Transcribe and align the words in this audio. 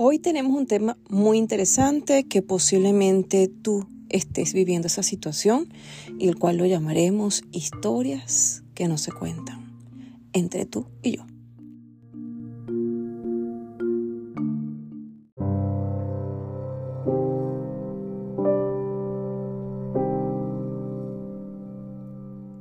Hoy 0.00 0.20
tenemos 0.20 0.56
un 0.56 0.68
tema 0.68 0.96
muy 1.08 1.38
interesante 1.38 2.22
que 2.22 2.40
posiblemente 2.40 3.48
tú 3.48 3.84
estés 4.08 4.52
viviendo 4.54 4.86
esa 4.86 5.02
situación 5.02 5.66
y 6.20 6.28
el 6.28 6.38
cual 6.38 6.56
lo 6.56 6.66
llamaremos 6.66 7.42
historias 7.50 8.62
que 8.74 8.86
no 8.86 8.96
se 8.96 9.10
cuentan 9.10 9.72
entre 10.32 10.66
tú 10.66 10.86
y 11.02 11.16
yo. 11.16 11.26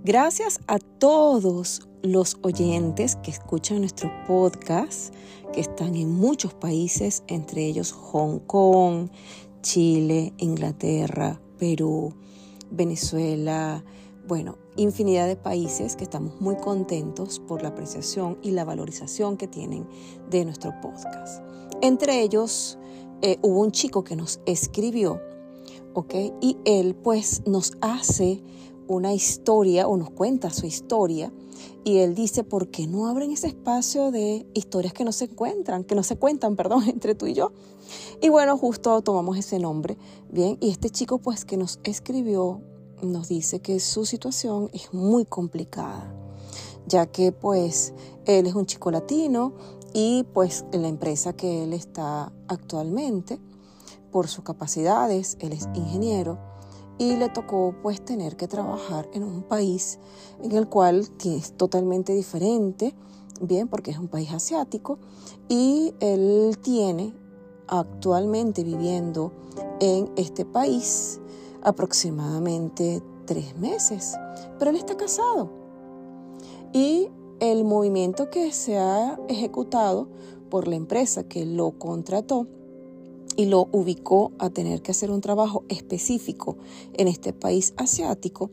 Gracias 0.08 0.62
a 0.68 0.80
todos 0.80 1.82
los 2.02 2.38
oyentes 2.42 3.18
que 3.18 3.30
escuchan 3.30 3.80
nuestro 3.80 4.10
podcast, 4.26 5.14
que 5.52 5.60
están 5.60 5.98
en 5.98 6.14
muchos 6.14 6.54
países, 6.54 7.24
entre 7.28 7.66
ellos 7.66 7.92
Hong 7.92 8.40
Kong, 8.40 9.10
Chile, 9.64 10.32
Inglaterra, 10.38 11.42
Perú, 11.60 12.14
Venezuela, 12.72 13.84
bueno, 14.30 14.58
infinidad 14.78 15.28
de 15.28 15.36
países 15.36 15.98
que 15.98 16.06
estamos 16.06 16.40
muy 16.40 16.56
contentos 16.56 17.42
por 17.42 17.62
la 17.62 17.68
apreciación 17.68 18.38
y 18.42 18.52
la 18.52 18.64
valorización 18.64 19.36
que 19.36 19.50
tienen 19.50 19.86
de 20.30 20.46
nuestro 20.46 20.74
podcast. 20.80 21.44
Entre 21.82 22.22
ellos 22.22 22.80
eh, 23.22 23.40
hubo 23.42 23.60
un 23.60 23.74
chico 23.74 24.06
que 24.06 24.16
nos 24.16 24.40
escribió, 24.46 25.20
¿ok? 25.96 26.16
Y 26.40 26.56
él 26.64 26.96
pues 26.96 27.46
nos 27.46 27.74
hace 27.82 28.42
una 28.88 29.14
historia 29.14 29.88
o 29.88 29.98
nos 29.98 30.10
cuenta 30.10 30.50
su 30.50 30.66
historia 30.66 31.32
y 31.84 32.00
él 32.00 32.16
dice, 32.16 32.44
¿por 32.44 32.70
qué 32.70 32.88
no 32.88 33.08
abren 33.08 33.32
ese 33.32 33.48
espacio 33.48 34.12
de 34.12 34.46
historias 34.54 34.94
que 34.94 35.04
no 35.04 35.12
se 35.12 35.26
encuentran, 35.26 35.84
que 35.84 35.96
no 35.96 36.04
se 36.04 36.18
cuentan, 36.18 36.56
perdón, 36.58 36.84
entre 36.88 37.16
tú 37.16 37.28
y 37.28 37.34
yo? 37.34 37.52
Y 38.22 38.30
bueno, 38.30 38.58
justo 38.58 39.02
tomamos 39.02 39.38
ese 39.38 39.60
nombre, 39.60 39.98
bien, 40.30 40.58
y 40.60 40.70
este 40.70 40.90
chico 40.90 41.20
pues 41.20 41.46
que 41.46 41.58
nos 41.58 41.80
escribió 41.84 42.62
nos 43.02 43.28
dice 43.28 43.60
que 43.60 43.80
su 43.80 44.06
situación 44.06 44.70
es 44.74 44.94
muy 44.94 45.26
complicada, 45.26 46.12
ya 46.88 47.06
que 47.06 47.32
pues 47.32 47.94
él 48.26 48.48
es 48.48 48.56
un 48.56 48.66
chico 48.66 48.90
latino 48.92 49.54
y 49.94 50.26
pues 50.34 50.66
en 50.72 50.82
la 50.82 50.88
empresa 50.88 51.34
que 51.34 51.64
él 51.64 51.74
está 51.74 52.32
actualmente, 52.48 53.40
por 54.12 54.28
sus 54.28 54.44
capacidades, 54.44 55.38
él 55.42 55.54
es 55.54 55.70
ingeniero, 55.76 56.40
y 56.98 57.16
le 57.16 57.30
tocó 57.30 57.76
pues 57.82 58.04
tener 58.04 58.38
que 58.38 58.48
trabajar 58.48 59.10
en 59.14 59.24
un 59.24 59.44
país 59.44 60.00
en 60.42 60.52
el 60.54 60.68
cual 60.68 61.08
es 61.24 61.54
totalmente 61.54 62.14
diferente, 62.14 62.94
bien, 63.42 63.68
porque 63.68 63.92
es 63.92 64.00
un 64.00 64.08
país 64.08 64.32
asiático 64.32 64.98
y 65.48 65.94
él 66.00 66.58
tiene 66.62 67.14
actualmente 67.68 68.64
viviendo 68.64 69.32
en 69.80 70.10
este 70.16 70.46
país 70.46 71.20
aproximadamente 71.62 73.04
tres 73.26 73.58
meses, 73.58 74.16
pero 74.58 74.72
él 74.72 74.78
está 74.78 74.96
casado. 74.96 75.50
Y 76.74 77.10
el 77.40 77.66
movimiento 77.66 78.30
que 78.30 78.52
se 78.52 78.78
ha 78.78 79.20
ejecutado 79.28 80.08
por 80.50 80.68
la 80.68 80.76
empresa 80.76 81.24
que 81.24 81.46
lo 81.46 81.78
contrató 81.78 82.48
y 83.38 83.46
lo 83.46 83.70
ubicó 83.72 84.34
a 84.40 84.50
tener 84.50 84.82
que 84.82 84.92
hacer 84.92 85.12
un 85.12 85.22
trabajo 85.22 85.64
específico 85.70 86.58
en 86.94 87.08
este 87.08 87.32
país 87.32 87.74
asiático, 87.78 88.50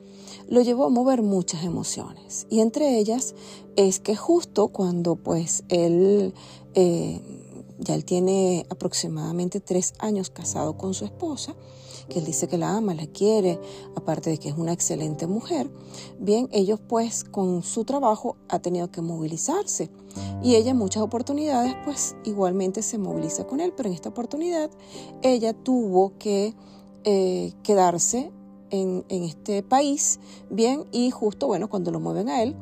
lo 0.49 0.61
llevó 0.61 0.85
a 0.85 0.91
mover 0.91 1.23
muchas 1.23 1.65
emociones. 1.65 2.47
Y 2.51 2.61
entre 2.61 2.99
ellas 2.99 3.35
es 3.75 3.99
que 3.99 4.15
justo 4.15 4.69
cuando 4.69 5.17
pues 5.17 5.65
él 5.69 6.35
eh, 6.75 7.21
ya 7.79 7.95
él 7.95 8.05
tiene 8.05 8.67
aproximadamente 8.69 9.61
tres 9.61 9.95
años 9.99 10.31
casado 10.31 10.77
con 10.77 10.95
su 10.95 11.05
esposa, 11.05 11.57
que 12.09 12.19
él 12.19 12.25
dice 12.25 12.49
que 12.49 12.59
la 12.59 12.77
ama, 12.77 12.95
la 12.95 13.07
quiere, 13.07 13.59
aparte 13.97 14.31
de 14.31 14.39
que 14.39 14.49
es 14.49 14.57
una 14.57 14.73
excelente 14.73 15.27
mujer, 15.27 15.71
bien, 16.19 16.49
ellos 16.53 16.81
pues 16.87 17.25
con 17.25 17.63
su 17.63 17.85
trabajo 17.85 18.37
ha 18.49 18.59
tenido 18.59 18.91
que 18.91 19.01
movilizarse. 19.01 19.91
Y 20.43 20.55
ella 20.55 20.71
en 20.71 20.77
muchas 20.77 21.03
oportunidades 21.03 21.75
pues 21.85 22.17
igualmente 22.25 22.83
se 22.83 22.99
moviliza 22.99 23.47
con 23.47 23.61
él, 23.61 23.73
pero 23.77 23.89
en 23.89 23.95
esta 23.95 24.11
oportunidad 24.11 24.71
ella 25.23 25.53
tuvo 25.53 26.13
que 26.19 26.55
eh, 27.05 27.53
quedarse 27.63 28.31
en, 28.71 29.05
en 29.09 29.25
este 29.25 29.63
país, 29.63 30.21
bien, 30.51 30.85
y 30.93 31.11
justo 31.11 31.47
bueno, 31.47 31.69
cuando 31.69 31.91
lo 31.91 32.01
mueven 32.01 32.29
a 32.29 32.43
él, 32.43 32.57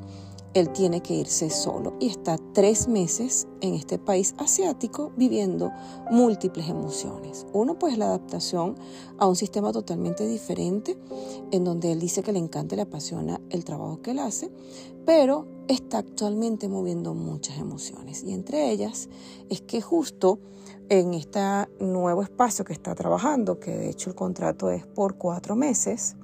él 0.54 0.70
tiene 0.70 1.00
que 1.00 1.14
irse 1.14 1.50
solo 1.50 1.94
y 1.98 2.08
está 2.08 2.36
tres 2.52 2.88
meses 2.88 3.48
en 3.60 3.74
este 3.74 3.98
país 3.98 4.34
asiático 4.38 5.12
viviendo 5.16 5.70
múltiples 6.10 6.68
emociones. 6.68 7.46
Uno, 7.52 7.78
pues 7.78 7.96
la 7.96 8.06
adaptación 8.06 8.76
a 9.18 9.26
un 9.26 9.36
sistema 9.36 9.72
totalmente 9.72 10.26
diferente, 10.26 10.98
en 11.50 11.64
donde 11.64 11.92
él 11.92 12.00
dice 12.00 12.22
que 12.22 12.32
le 12.32 12.38
encanta 12.38 12.74
y 12.74 12.76
le 12.76 12.82
apasiona 12.82 13.40
el 13.50 13.64
trabajo 13.64 14.02
que 14.02 14.10
él 14.10 14.18
hace, 14.18 14.50
pero 15.06 15.46
está 15.68 15.98
actualmente 15.98 16.68
moviendo 16.68 17.14
muchas 17.14 17.58
emociones. 17.58 18.22
Y 18.22 18.32
entre 18.32 18.70
ellas 18.70 19.08
es 19.48 19.62
que 19.62 19.80
justo 19.80 20.38
en 20.88 21.14
este 21.14 21.40
nuevo 21.80 22.22
espacio 22.22 22.64
que 22.64 22.74
está 22.74 22.94
trabajando, 22.94 23.58
que 23.58 23.70
de 23.70 23.88
hecho 23.88 24.10
el 24.10 24.16
contrato 24.16 24.70
es 24.70 24.86
por 24.86 25.16
cuatro 25.16 25.56
meses, 25.56 26.16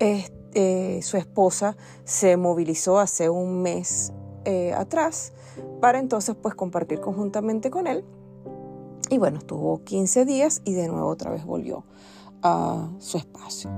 este, 0.00 0.43
eh, 0.54 1.00
su 1.02 1.16
esposa 1.16 1.76
se 2.04 2.36
movilizó 2.36 2.98
hace 2.98 3.28
un 3.28 3.62
mes 3.62 4.12
eh, 4.44 4.72
atrás 4.74 5.32
para 5.80 5.98
entonces 5.98 6.36
pues 6.40 6.54
compartir 6.54 7.00
conjuntamente 7.00 7.70
con 7.70 7.86
él. 7.86 8.04
Y 9.10 9.18
bueno, 9.18 9.38
estuvo 9.38 9.82
15 9.84 10.24
días 10.24 10.62
y 10.64 10.72
de 10.74 10.88
nuevo 10.88 11.08
otra 11.08 11.30
vez 11.30 11.44
volvió 11.44 11.84
a 12.42 12.88
su 12.98 13.18
espacio. 13.18 13.70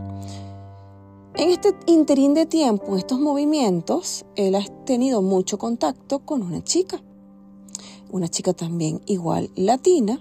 En 1.35 1.51
este 1.51 1.75
interín 1.87 2.33
de 2.33 2.47
tiempo, 2.47 2.97
estos 2.97 3.21
movimientos, 3.21 4.25
él 4.37 4.55
ha 4.55 4.65
tenido 4.85 5.21
mucho 5.21 5.59
contacto 5.59 6.21
con 6.21 6.43
una 6.43 6.65
chica, 6.65 7.03
una 8.11 8.29
chica 8.29 8.55
también 8.55 9.03
igual 9.07 9.51
latina, 9.55 10.19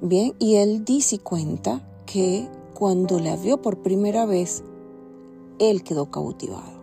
bien, 0.00 0.34
y 0.38 0.56
él 0.56 0.84
dice 0.84 1.16
y 1.16 1.18
cuenta 1.18 1.88
que 2.06 2.48
cuando 2.74 3.20
la 3.20 3.36
vio 3.36 3.62
por 3.62 3.82
primera 3.82 4.26
vez 4.26 4.64
él 5.58 5.82
quedó 5.82 6.10
cautivado. 6.10 6.78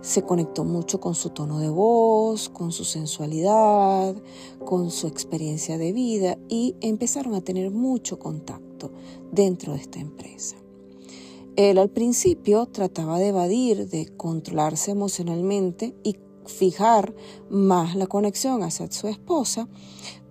Se 0.00 0.22
conectó 0.22 0.64
mucho 0.64 1.00
con 1.00 1.14
su 1.14 1.30
tono 1.30 1.60
de 1.60 1.70
voz, 1.70 2.50
con 2.50 2.72
su 2.72 2.84
sensualidad, 2.84 4.14
con 4.64 4.90
su 4.90 5.06
experiencia 5.06 5.78
de 5.78 5.92
vida 5.92 6.36
y 6.48 6.76
empezaron 6.82 7.34
a 7.34 7.40
tener 7.40 7.70
mucho 7.70 8.18
contacto 8.18 8.90
dentro 9.32 9.72
de 9.72 9.80
esta 9.80 10.00
empresa. 10.00 10.56
Él 11.56 11.78
al 11.78 11.88
principio 11.88 12.66
trataba 12.66 13.18
de 13.18 13.28
evadir, 13.28 13.88
de 13.88 14.08
controlarse 14.16 14.90
emocionalmente 14.90 15.94
y 16.02 16.16
fijar 16.44 17.14
más 17.48 17.96
la 17.96 18.06
conexión 18.06 18.62
hacia 18.62 18.90
su 18.90 19.08
esposa, 19.08 19.68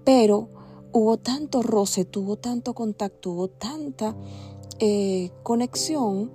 pero 0.03 0.49
hubo 0.91 1.17
tanto 1.17 1.63
roce, 1.63 2.05
tuvo 2.05 2.35
tanto 2.35 2.73
contacto, 2.73 3.31
hubo 3.31 3.47
tanta 3.47 4.15
eh, 4.79 5.31
conexión 5.43 6.31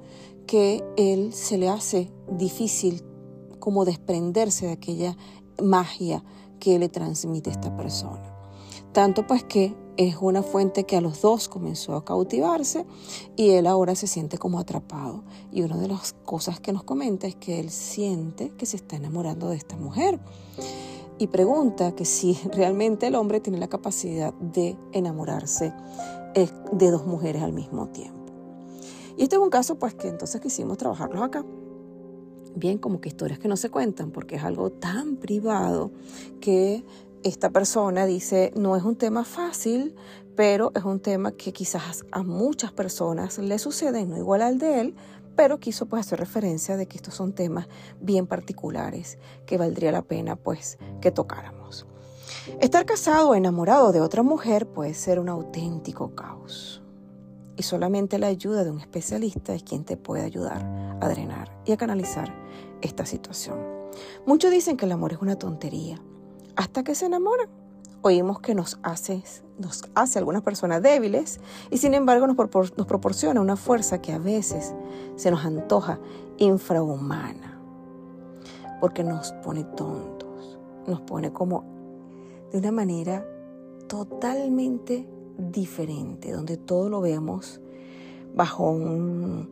que 0.48 0.82
él 0.96 1.32
se 1.34 1.58
le 1.58 1.68
hace 1.68 2.10
difícil 2.32 3.04
como 3.60 3.84
desprenderse 3.84 4.66
de 4.66 4.72
aquella 4.72 5.16
magia 5.62 6.24
que 6.58 6.78
le 6.78 6.88
transmite 6.88 7.50
esta 7.50 7.76
persona. 7.76 8.34
Tanto 8.92 9.26
pues 9.26 9.44
que 9.44 9.76
es 9.98 10.16
una 10.16 10.42
fuente 10.42 10.84
que 10.84 10.96
a 10.96 11.02
los 11.02 11.20
dos 11.20 11.48
comenzó 11.48 11.94
a 11.94 12.04
cautivarse 12.04 12.86
y 13.36 13.50
él 13.50 13.66
ahora 13.66 13.94
se 13.94 14.06
siente 14.06 14.38
como 14.38 14.58
atrapado. 14.58 15.22
Y 15.52 15.62
una 15.62 15.76
de 15.76 15.88
las 15.88 16.14
cosas 16.24 16.60
que 16.60 16.72
nos 16.72 16.82
comenta 16.82 17.26
es 17.26 17.36
que 17.36 17.60
él 17.60 17.70
siente 17.70 18.50
que 18.56 18.64
se 18.64 18.76
está 18.76 18.96
enamorando 18.96 19.50
de 19.50 19.56
esta 19.56 19.76
mujer. 19.76 20.18
Y 21.18 21.26
pregunta 21.26 21.94
que 21.94 22.06
si 22.06 22.34
realmente 22.52 23.08
el 23.08 23.16
hombre 23.16 23.40
tiene 23.40 23.58
la 23.58 23.68
capacidad 23.68 24.32
de 24.34 24.78
enamorarse 24.92 25.74
eh, 26.34 26.48
de 26.72 26.90
dos 26.90 27.06
mujeres 27.06 27.42
al 27.42 27.52
mismo 27.52 27.88
tiempo. 27.88 28.17
Y 29.18 29.24
este 29.24 29.34
es 29.34 29.42
un 29.42 29.50
caso 29.50 29.80
pues 29.80 29.94
que 29.94 30.06
entonces 30.06 30.40
quisimos 30.40 30.78
trabajarlos 30.78 31.20
acá. 31.20 31.44
Bien, 32.54 32.78
como 32.78 33.00
que 33.00 33.08
historias 33.08 33.40
que 33.40 33.48
no 33.48 33.56
se 33.56 33.68
cuentan, 33.68 34.12
porque 34.12 34.36
es 34.36 34.44
algo 34.44 34.70
tan 34.70 35.16
privado 35.16 35.90
que 36.40 36.84
esta 37.24 37.50
persona 37.50 38.06
dice, 38.06 38.52
no 38.54 38.76
es 38.76 38.84
un 38.84 38.94
tema 38.94 39.24
fácil, 39.24 39.96
pero 40.36 40.70
es 40.76 40.84
un 40.84 41.00
tema 41.00 41.32
que 41.32 41.52
quizás 41.52 42.04
a 42.12 42.22
muchas 42.22 42.70
personas 42.70 43.38
le 43.38 43.58
sucede, 43.58 44.06
no 44.06 44.16
igual 44.16 44.40
al 44.40 44.60
de 44.60 44.80
él, 44.80 44.94
pero 45.34 45.58
quiso 45.58 45.86
pues 45.86 46.06
hacer 46.06 46.20
referencia 46.20 46.76
de 46.76 46.86
que 46.86 46.96
estos 46.96 47.14
son 47.14 47.32
temas 47.32 47.66
bien 48.00 48.28
particulares 48.28 49.18
que 49.46 49.58
valdría 49.58 49.90
la 49.90 50.02
pena 50.02 50.36
pues 50.36 50.78
que 51.00 51.10
tocáramos. 51.10 51.86
Estar 52.60 52.86
casado 52.86 53.30
o 53.30 53.34
enamorado 53.34 53.90
de 53.90 54.00
otra 54.00 54.22
mujer 54.22 54.68
puede 54.68 54.94
ser 54.94 55.18
un 55.18 55.28
auténtico 55.28 56.14
caos 56.14 56.82
y 57.58 57.64
solamente 57.64 58.20
la 58.20 58.28
ayuda 58.28 58.62
de 58.62 58.70
un 58.70 58.78
especialista 58.78 59.52
es 59.52 59.64
quien 59.64 59.84
te 59.84 59.96
puede 59.96 60.22
ayudar 60.22 60.64
a 61.00 61.08
drenar 61.08 61.50
y 61.66 61.72
a 61.72 61.76
canalizar 61.76 62.32
esta 62.80 63.04
situación. 63.04 63.58
Muchos 64.24 64.52
dicen 64.52 64.76
que 64.76 64.86
el 64.86 64.92
amor 64.92 65.12
es 65.12 65.20
una 65.20 65.36
tontería, 65.36 66.00
hasta 66.54 66.84
que 66.84 66.94
se 66.94 67.06
enamoran. 67.06 67.48
Oímos 68.02 68.38
que 68.38 68.54
nos 68.54 68.78
hace, 68.84 69.24
nos 69.58 69.82
hace 69.96 70.20
algunas 70.20 70.42
personas 70.42 70.82
débiles 70.82 71.40
y 71.68 71.78
sin 71.78 71.94
embargo 71.94 72.28
nos, 72.28 72.36
nos 72.76 72.86
proporciona 72.86 73.40
una 73.40 73.56
fuerza 73.56 74.00
que 74.00 74.12
a 74.12 74.18
veces 74.20 74.72
se 75.16 75.32
nos 75.32 75.44
antoja 75.44 75.98
infrahumana, 76.36 77.60
porque 78.80 79.02
nos 79.02 79.32
pone 79.32 79.64
tontos, 79.64 80.60
nos 80.86 81.00
pone 81.00 81.32
como 81.32 81.64
de 82.52 82.58
una 82.58 82.70
manera 82.70 83.26
totalmente 83.88 85.08
diferente, 85.38 86.32
donde 86.32 86.56
todo 86.56 86.88
lo 86.88 87.00
vemos 87.00 87.60
bajo 88.34 88.70
un 88.70 89.48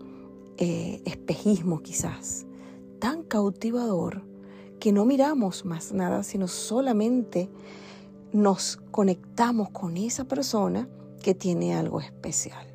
eh, 0.58 1.00
espejismo 1.04 1.80
quizás, 1.80 2.46
tan 2.98 3.22
cautivador 3.22 4.22
que 4.80 4.92
no 4.92 5.04
miramos 5.04 5.64
más 5.64 5.92
nada, 5.92 6.22
sino 6.22 6.48
solamente 6.48 7.48
nos 8.32 8.76
conectamos 8.90 9.70
con 9.70 9.96
esa 9.96 10.24
persona 10.24 10.88
que 11.22 11.34
tiene 11.34 11.74
algo 11.74 12.00
especial. 12.00 12.66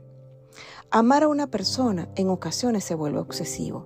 Amar 0.89 1.23
a 1.23 1.27
una 1.27 1.47
persona 1.47 2.09
en 2.15 2.29
ocasiones 2.29 2.83
se 2.83 2.95
vuelve 2.95 3.19
obsesivo. 3.19 3.85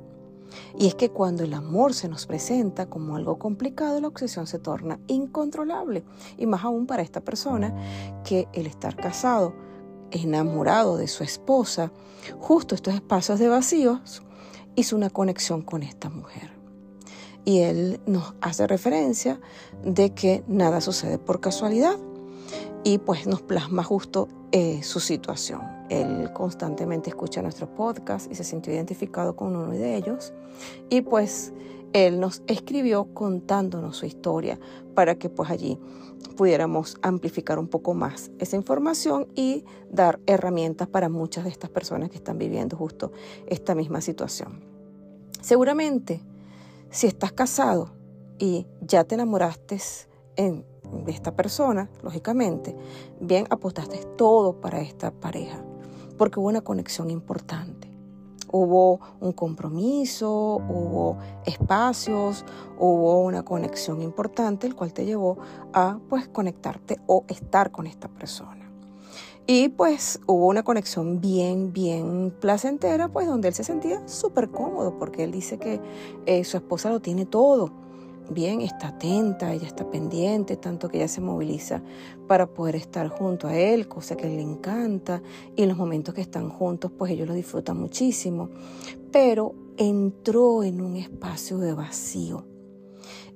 Y 0.78 0.88
es 0.88 0.96
que 0.96 1.10
cuando 1.10 1.44
el 1.44 1.54
amor 1.54 1.94
se 1.94 2.10
nos 2.10 2.26
presenta 2.26 2.88
como 2.88 3.16
algo 3.16 3.40
complicado, 3.40 4.02
la 4.02 4.08
obsesión 4.08 4.46
se 4.46 4.60
torna 4.60 5.00
incontrolable. 5.08 6.04
Y 6.38 6.46
más 6.46 6.64
aún 6.64 6.86
para 6.86 7.02
esta 7.02 7.22
persona 7.22 7.74
que 8.24 8.48
el 8.54 8.68
estar 8.68 8.96
casado, 8.96 9.54
enamorado 10.12 10.98
de 10.98 11.08
su 11.08 11.24
esposa, 11.24 11.92
justo 12.40 12.76
estos 12.76 12.94
espacios 12.94 13.40
de 13.40 13.48
vacíos, 13.48 14.22
hizo 14.76 14.96
una 14.96 15.10
conexión 15.10 15.62
con 15.62 15.82
esta 15.82 16.10
mujer. 16.10 16.52
Y 17.46 17.60
él 17.60 18.02
nos 18.06 18.34
hace 18.42 18.68
referencia 18.68 19.40
de 19.84 20.14
que 20.14 20.44
nada 20.48 20.82
sucede 20.82 21.20
por 21.20 21.40
casualidad 21.40 21.98
y 22.84 22.98
pues 22.98 23.28
nos 23.28 23.42
plasma 23.42 23.84
justo 23.84 24.28
eh, 24.52 24.82
su 24.84 25.00
situación. 25.00 25.75
Él 25.90 26.32
constantemente 26.34 27.10
escucha 27.10 27.42
nuestro 27.42 27.74
podcast 27.74 28.32
y 28.32 28.36
se 28.36 28.44
sintió 28.44 28.74
identificado 28.74 29.36
con 29.36 29.56
uno 29.56 29.72
de 29.72 29.96
ellos. 29.96 30.34
Y 30.90 31.02
pues 31.02 31.54
él 31.94 32.20
nos 32.20 32.42
escribió 32.48 33.06
contándonos 33.14 33.98
su 33.98 34.06
historia 34.06 34.60
para 34.94 35.16
que 35.16 35.30
pues 35.30 35.50
allí 35.50 35.80
pudiéramos 36.36 36.98
amplificar 37.02 37.58
un 37.60 37.68
poco 37.68 37.94
más 37.94 38.32
esa 38.40 38.58
información 38.58 39.28
y 39.36 39.64
dar 39.90 40.20
herramientas 40.26 40.88
para 40.88 41.08
muchas 41.08 41.46
de 41.46 41.52
estas 41.52 41.70
personas 41.70 42.10
que 42.10 42.18
están 42.18 42.38
viviendo 42.38 42.76
justo 42.76 43.12
esta 43.48 43.76
misma 43.76 44.02
situación. 44.02 44.62
Seguramente, 45.40 46.22
si 46.90 47.08
estás 47.08 47.32
casado 47.32 47.92
y 48.40 48.68
ya 48.82 49.04
te 49.04 49.16
enamoraste 49.16 49.78
en, 50.36 50.66
de 51.06 51.12
esta 51.12 51.36
persona, 51.36 51.90
lógicamente, 52.04 52.76
bien 53.22 53.46
apostaste 53.50 54.00
todo 54.18 54.60
para 54.60 54.82
esta 54.82 55.12
pareja 55.12 55.65
porque 56.18 56.40
hubo 56.40 56.48
una 56.48 56.62
conexión 56.62 57.10
importante. 57.10 57.92
Hubo 58.52 59.02
un 59.20 59.34
compromiso, 59.34 60.62
hubo 60.70 61.18
espacios, 61.46 62.46
hubo 62.80 63.22
una 63.22 63.44
conexión 63.44 64.02
importante, 64.02 64.68
el 64.68 64.76
cual 64.76 64.94
te 64.94 65.06
llevó 65.06 65.38
a 65.74 66.00
pues 66.10 66.28
conectarte 66.28 67.00
o 67.08 67.26
estar 67.28 67.72
con 67.72 67.88
esta 67.88 68.08
persona. 68.08 68.72
Y 69.48 69.70
pues 69.70 70.20
hubo 70.26 70.48
una 70.48 70.64
conexión 70.64 71.22
bien, 71.22 71.74
bien 71.74 72.34
placentera, 72.40 73.10
pues 73.10 73.28
donde 73.28 73.50
él 73.50 73.54
se 73.54 73.64
sentía 73.64 74.08
súper 74.08 74.50
cómodo, 74.50 74.98
porque 74.98 75.24
él 75.24 75.32
dice 75.32 75.58
que 75.58 75.82
eh, 76.26 76.44
su 76.44 76.58
esposa 76.58 76.90
lo 76.90 77.00
tiene 77.00 77.26
todo 77.26 77.85
bien, 78.30 78.62
está 78.62 78.90
atenta, 78.90 79.54
ella 79.54 79.68
está 79.68 79.90
pendiente, 79.90 80.58
tanto 80.58 80.90
que 80.90 80.98
ella 80.98 81.08
se 81.08 81.22
moviliza 81.22 81.82
para 82.28 82.48
poder 82.48 82.76
estar 82.76 83.08
junto 83.10 83.48
a 83.48 83.58
él, 83.58 83.88
cosa 83.88 84.16
que 84.16 84.28
le 84.28 84.42
encanta, 84.42 85.22
y 85.56 85.64
en 85.64 85.70
los 85.70 85.78
momentos 85.78 86.14
que 86.14 86.22
están 86.22 86.50
juntos, 86.50 86.92
pues 86.98 87.12
ellos 87.12 87.28
lo 87.28 87.34
disfrutan 87.34 87.78
muchísimo, 87.78 88.50
pero 89.12 89.54
entró 89.78 90.64
en 90.64 90.82
un 90.82 90.96
espacio 90.96 91.58
de 91.58 91.74
vacío. 91.74 92.46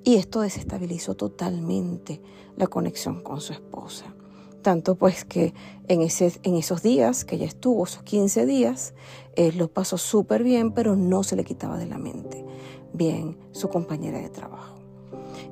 Y 0.04 0.16
esto 0.16 0.40
desestabilizó 0.40 1.14
totalmente 1.14 2.20
la 2.56 2.66
conexión 2.66 3.22
con 3.22 3.40
su 3.40 3.52
esposa. 3.52 4.14
Tanto 4.62 4.94
pues 4.94 5.24
que 5.24 5.54
en, 5.88 6.02
ese, 6.02 6.32
en 6.42 6.56
esos 6.56 6.82
días 6.82 7.24
que 7.24 7.36
ella 7.36 7.46
estuvo, 7.46 7.84
esos 7.84 8.02
15 8.02 8.44
días, 8.44 8.94
él 9.36 9.56
lo 9.56 9.68
pasó 9.68 9.96
súper 9.96 10.42
bien, 10.42 10.72
pero 10.72 10.96
no 10.96 11.22
se 11.22 11.36
le 11.36 11.44
quitaba 11.44 11.78
de 11.78 11.86
la 11.86 11.98
mente 11.98 12.44
bien 12.92 13.38
su 13.52 13.68
compañera 13.68 14.18
de 14.18 14.28
trabajo. 14.28 14.79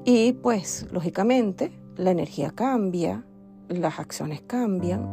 Y 0.04 0.32
pues, 0.32 0.86
lógicamente, 0.90 1.72
la 1.96 2.10
energía 2.10 2.50
cambia, 2.50 3.24
las 3.68 3.98
acciones 3.98 4.40
cambian 4.40 5.06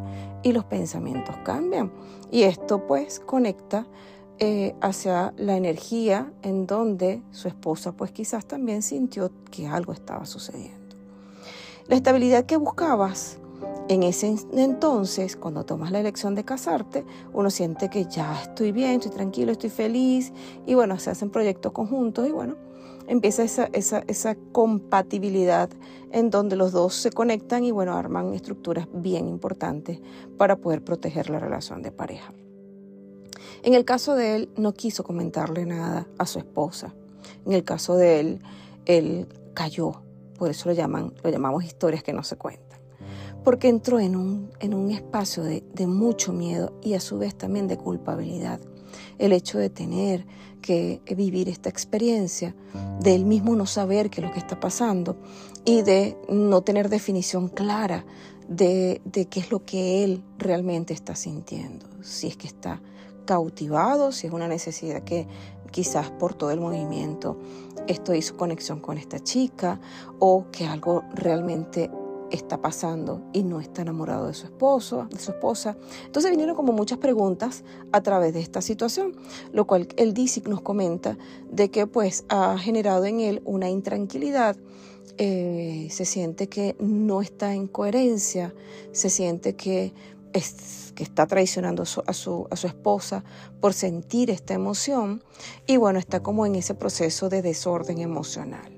y 0.44 0.54
los 0.54 0.66
pensamientos 0.66 1.36
cambian. 1.44 1.92
Y 2.32 2.44
esto 2.44 2.86
pues 2.88 3.20
conecta 3.20 3.88
eh, 4.40 4.76
hacia 4.82 5.34
la 5.38 5.58
energía 5.58 6.32
en 6.42 6.68
donde 6.68 7.22
su 7.32 7.48
esposa 7.48 7.94
pues 7.94 8.12
quizás 8.12 8.46
también 8.46 8.82
sintió 8.82 9.32
que 9.52 9.68
algo 9.68 9.94
estaba 9.94 10.26
sucediendo. 10.26 10.96
La 11.88 11.96
estabilidad 11.96 12.46
que 12.46 12.58
buscabas 12.58 13.40
en 13.88 14.04
ese 14.04 14.36
entonces, 14.54 15.36
cuando 15.36 15.64
tomas 15.64 15.92
la 15.92 16.00
elección 16.00 16.34
de 16.34 16.44
casarte, 16.44 17.06
uno 17.34 17.50
siente 17.52 17.90
que 17.90 18.06
ya 18.06 18.42
estoy 18.42 18.72
bien, 18.72 18.94
estoy 18.94 19.12
tranquilo, 19.12 19.52
estoy 19.52 19.70
feliz 19.70 20.34
y 20.66 20.74
bueno, 20.74 20.98
se 20.98 21.12
hacen 21.12 21.30
proyectos 21.30 21.72
conjuntos 21.72 22.28
y 22.28 22.32
bueno, 22.32 22.56
empieza 23.08 23.44
esa, 23.44 23.70
esa, 23.74 24.04
esa, 24.08 24.36
compatibilidad 24.52 25.70
en 26.12 26.30
donde 26.30 26.56
los 26.56 26.72
dos 26.72 26.96
se 26.96 27.12
conectan 27.12 27.64
y 27.64 27.72
bueno, 27.72 27.96
arman 27.96 28.34
estructuras 28.34 28.88
bien 28.94 29.28
importantes 29.28 30.00
para 30.38 30.56
poder 30.56 30.84
proteger 30.84 31.30
la 31.30 31.40
relación 31.40 31.82
de 31.82 31.92
pareja. 31.92 32.34
En 33.64 33.74
el 33.74 33.86
caso 33.86 34.16
de 34.16 34.36
él, 34.36 34.50
no 34.58 34.74
quiso 34.74 35.04
comentarle 35.04 35.66
nada 35.66 36.08
a 36.18 36.26
su 36.26 36.40
esposa. 36.40 36.94
En 37.46 37.54
el 37.54 37.64
caso 37.64 37.96
de 37.96 38.20
él, 38.20 38.40
él 38.86 39.28
cayó. 39.54 40.02
Por 40.38 40.52
eso 40.52 40.70
lo, 40.70 40.76
llaman, 40.76 41.14
lo 41.24 41.30
llamamos 41.30 41.64
historias 41.64 42.04
que 42.04 42.14
no 42.14 42.24
se 42.24 42.36
cuentan. 42.36 42.80
Porque 43.44 43.68
entró 43.68 44.00
en 44.00 44.16
un, 44.16 44.52
en 44.60 44.74
un 44.74 44.92
espacio 44.92 45.44
de, 45.44 45.64
de 45.74 45.88
mucho 45.88 46.34
miedo 46.34 46.74
y 46.82 46.94
a 46.94 47.00
su 47.00 47.18
vez 47.18 47.36
también 47.36 47.68
de 47.68 47.78
culpabilidad 47.78 48.60
el 49.20 49.34
hecho 49.34 49.58
de 49.58 49.70
tener 49.70 50.26
que 50.62 51.02
vivir 51.16 51.48
esta 51.48 51.70
experiencia, 51.70 52.56
de 53.00 53.14
él 53.14 53.26
mismo 53.26 53.56
no 53.56 53.68
saber 53.68 54.10
qué 54.10 54.22
es 54.22 54.28
lo 54.28 54.34
que 54.34 54.40
está 54.40 54.60
pasando 54.60 55.16
y 55.64 55.84
de 55.84 56.18
no 56.28 56.62
tener 56.62 56.90
definición 56.90 57.50
clara 57.50 58.06
de, 58.48 59.02
de 59.06 59.28
qué 59.28 59.40
es 59.40 59.52
lo 59.52 59.64
que 59.64 60.04
él 60.04 60.24
realmente 60.40 60.94
está 60.94 61.16
sintiendo, 61.16 61.86
si 62.02 62.28
es 62.28 62.38
que 62.38 62.48
está 62.48 62.82
cautivado, 63.26 64.12
si 64.12 64.28
es 64.28 64.34
una 64.34 64.48
necesidad 64.48 65.04
que 65.04 65.28
quizás 65.72 66.10
por 66.10 66.34
todo 66.34 66.52
el 66.52 66.60
movimiento 66.60 67.38
esto 67.88 68.14
hizo 68.14 68.38
conexión 68.38 68.80
con 68.80 68.98
esta 68.98 69.20
chica 69.20 69.80
o 70.20 70.46
que 70.52 70.66
algo 70.66 71.04
realmente 71.14 71.92
está 72.32 72.62
pasando 72.62 73.22
y 73.34 73.44
no 73.44 73.60
está 73.60 73.82
enamorado 73.82 74.28
de 74.28 74.34
su 74.34 74.46
esposo, 74.46 75.08
de 75.10 75.20
su 75.20 75.32
esposa. 75.32 75.78
Entonces 76.06 76.32
vinieron 76.32 76.56
como 76.56 76.74
muchas 76.74 76.98
preguntas 76.98 77.64
a 77.92 78.02
través 78.02 78.34
de 78.34 78.42
esta 78.42 78.62
situación, 78.62 79.16
lo 79.52 79.66
cual 79.68 79.88
el 79.98 80.14
DISIC 80.14 80.48
nos 80.48 80.62
comenta 80.62 81.18
de 81.50 81.70
que 81.70 81.88
pues 81.88 82.26
ha 82.30 82.58
generado 82.58 83.06
en 83.06 83.20
él 83.20 83.42
una 83.46 83.70
intranquilidad, 83.70 84.56
eh, 85.18 85.88
se 85.92 86.06
siente 86.06 86.50
que 86.50 86.76
no 86.80 87.22
está 87.22 87.54
en 87.54 87.68
coherencia, 87.68 88.54
se 88.92 89.10
siente 89.10 89.56
que, 89.56 89.94
es, 90.34 90.92
que 90.96 91.04
está 91.04 91.26
traicionando 91.28 91.84
a 91.84 91.86
su, 91.86 92.04
a, 92.06 92.14
su, 92.14 92.48
a 92.50 92.56
su 92.56 92.68
esposa 92.68 93.24
por 93.62 93.74
sentir 93.74 94.30
esta 94.30 94.54
emoción 94.54 95.24
y 95.68 95.78
bueno, 95.78 96.00
está 96.00 96.22
como 96.22 96.46
en 96.46 96.56
ese 96.56 96.74
proceso 96.74 97.30
de 97.30 97.42
desorden 97.42 98.00
emocional. 98.00 98.74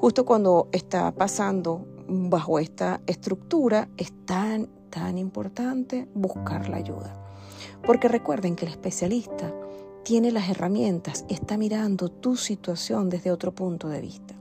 Justo 0.00 0.24
cuando 0.24 0.68
está 0.72 1.12
pasando 1.12 1.86
bajo 2.08 2.58
esta 2.58 3.00
estructura 3.06 3.88
es 3.96 4.12
tan, 4.24 4.68
tan 4.90 5.18
importante 5.18 6.08
buscar 6.14 6.68
la 6.68 6.78
ayuda. 6.78 7.14
Porque 7.84 8.08
recuerden 8.08 8.56
que 8.56 8.66
el 8.66 8.72
especialista 8.72 9.52
tiene 10.02 10.32
las 10.32 10.48
herramientas, 10.48 11.24
está 11.28 11.58
mirando 11.58 12.08
tu 12.08 12.36
situación 12.36 13.10
desde 13.10 13.30
otro 13.30 13.54
punto 13.54 13.88
de 13.88 14.00
vista. 14.00 14.34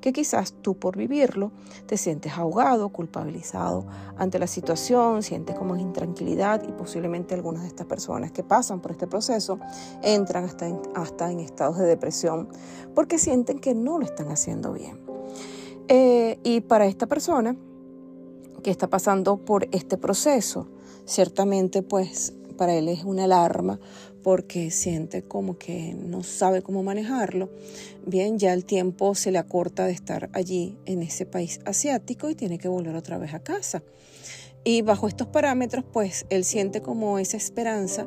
Que 0.00 0.12
quizás 0.12 0.52
tú 0.60 0.76
por 0.76 0.98
vivirlo 0.98 1.50
te 1.86 1.96
sientes 1.96 2.34
ahogado, 2.34 2.90
culpabilizado 2.90 3.86
ante 4.18 4.38
la 4.38 4.46
situación, 4.46 5.22
sientes 5.22 5.56
como 5.56 5.76
intranquilidad 5.76 6.62
y 6.68 6.72
posiblemente 6.72 7.34
algunas 7.34 7.62
de 7.62 7.68
estas 7.68 7.86
personas 7.86 8.32
que 8.32 8.42
pasan 8.42 8.80
por 8.80 8.90
este 8.90 9.06
proceso 9.06 9.58
entran 10.02 10.44
hasta 10.44 10.66
hasta 10.94 11.30
en 11.30 11.40
estados 11.40 11.78
de 11.78 11.86
depresión 11.86 12.48
porque 12.94 13.18
sienten 13.18 13.60
que 13.60 13.74
no 13.74 13.98
lo 13.98 14.04
están 14.04 14.30
haciendo 14.30 14.74
bien. 14.74 15.03
Eh, 15.88 16.38
y 16.42 16.60
para 16.62 16.86
esta 16.86 17.06
persona 17.06 17.56
que 18.62 18.70
está 18.70 18.88
pasando 18.88 19.36
por 19.36 19.68
este 19.72 19.98
proceso, 19.98 20.68
ciertamente 21.04 21.82
pues 21.82 22.32
para 22.56 22.74
él 22.74 22.88
es 22.88 23.04
una 23.04 23.24
alarma 23.24 23.78
porque 24.22 24.70
siente 24.70 25.22
como 25.22 25.58
que 25.58 25.94
no 25.94 26.22
sabe 26.22 26.62
cómo 26.62 26.82
manejarlo. 26.82 27.50
Bien, 28.06 28.38
ya 28.38 28.54
el 28.54 28.64
tiempo 28.64 29.14
se 29.14 29.30
le 29.30 29.38
acorta 29.38 29.84
de 29.84 29.92
estar 29.92 30.30
allí 30.32 30.78
en 30.86 31.02
ese 31.02 31.26
país 31.26 31.60
asiático 31.66 32.30
y 32.30 32.34
tiene 32.34 32.58
que 32.58 32.68
volver 32.68 32.96
otra 32.96 33.18
vez 33.18 33.34
a 33.34 33.40
casa. 33.40 33.82
Y 34.64 34.80
bajo 34.80 35.08
estos 35.08 35.26
parámetros, 35.28 35.84
pues 35.92 36.24
él 36.30 36.42
siente 36.44 36.80
como 36.80 37.18
esa 37.18 37.36
esperanza 37.36 38.06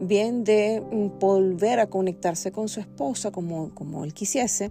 bien 0.00 0.44
de 0.44 0.80
mm, 0.80 1.18
volver 1.18 1.80
a 1.80 1.88
conectarse 1.88 2.52
con 2.52 2.68
su 2.68 2.80
esposa 2.80 3.30
como, 3.30 3.74
como 3.74 4.04
él 4.04 4.14
quisiese, 4.14 4.70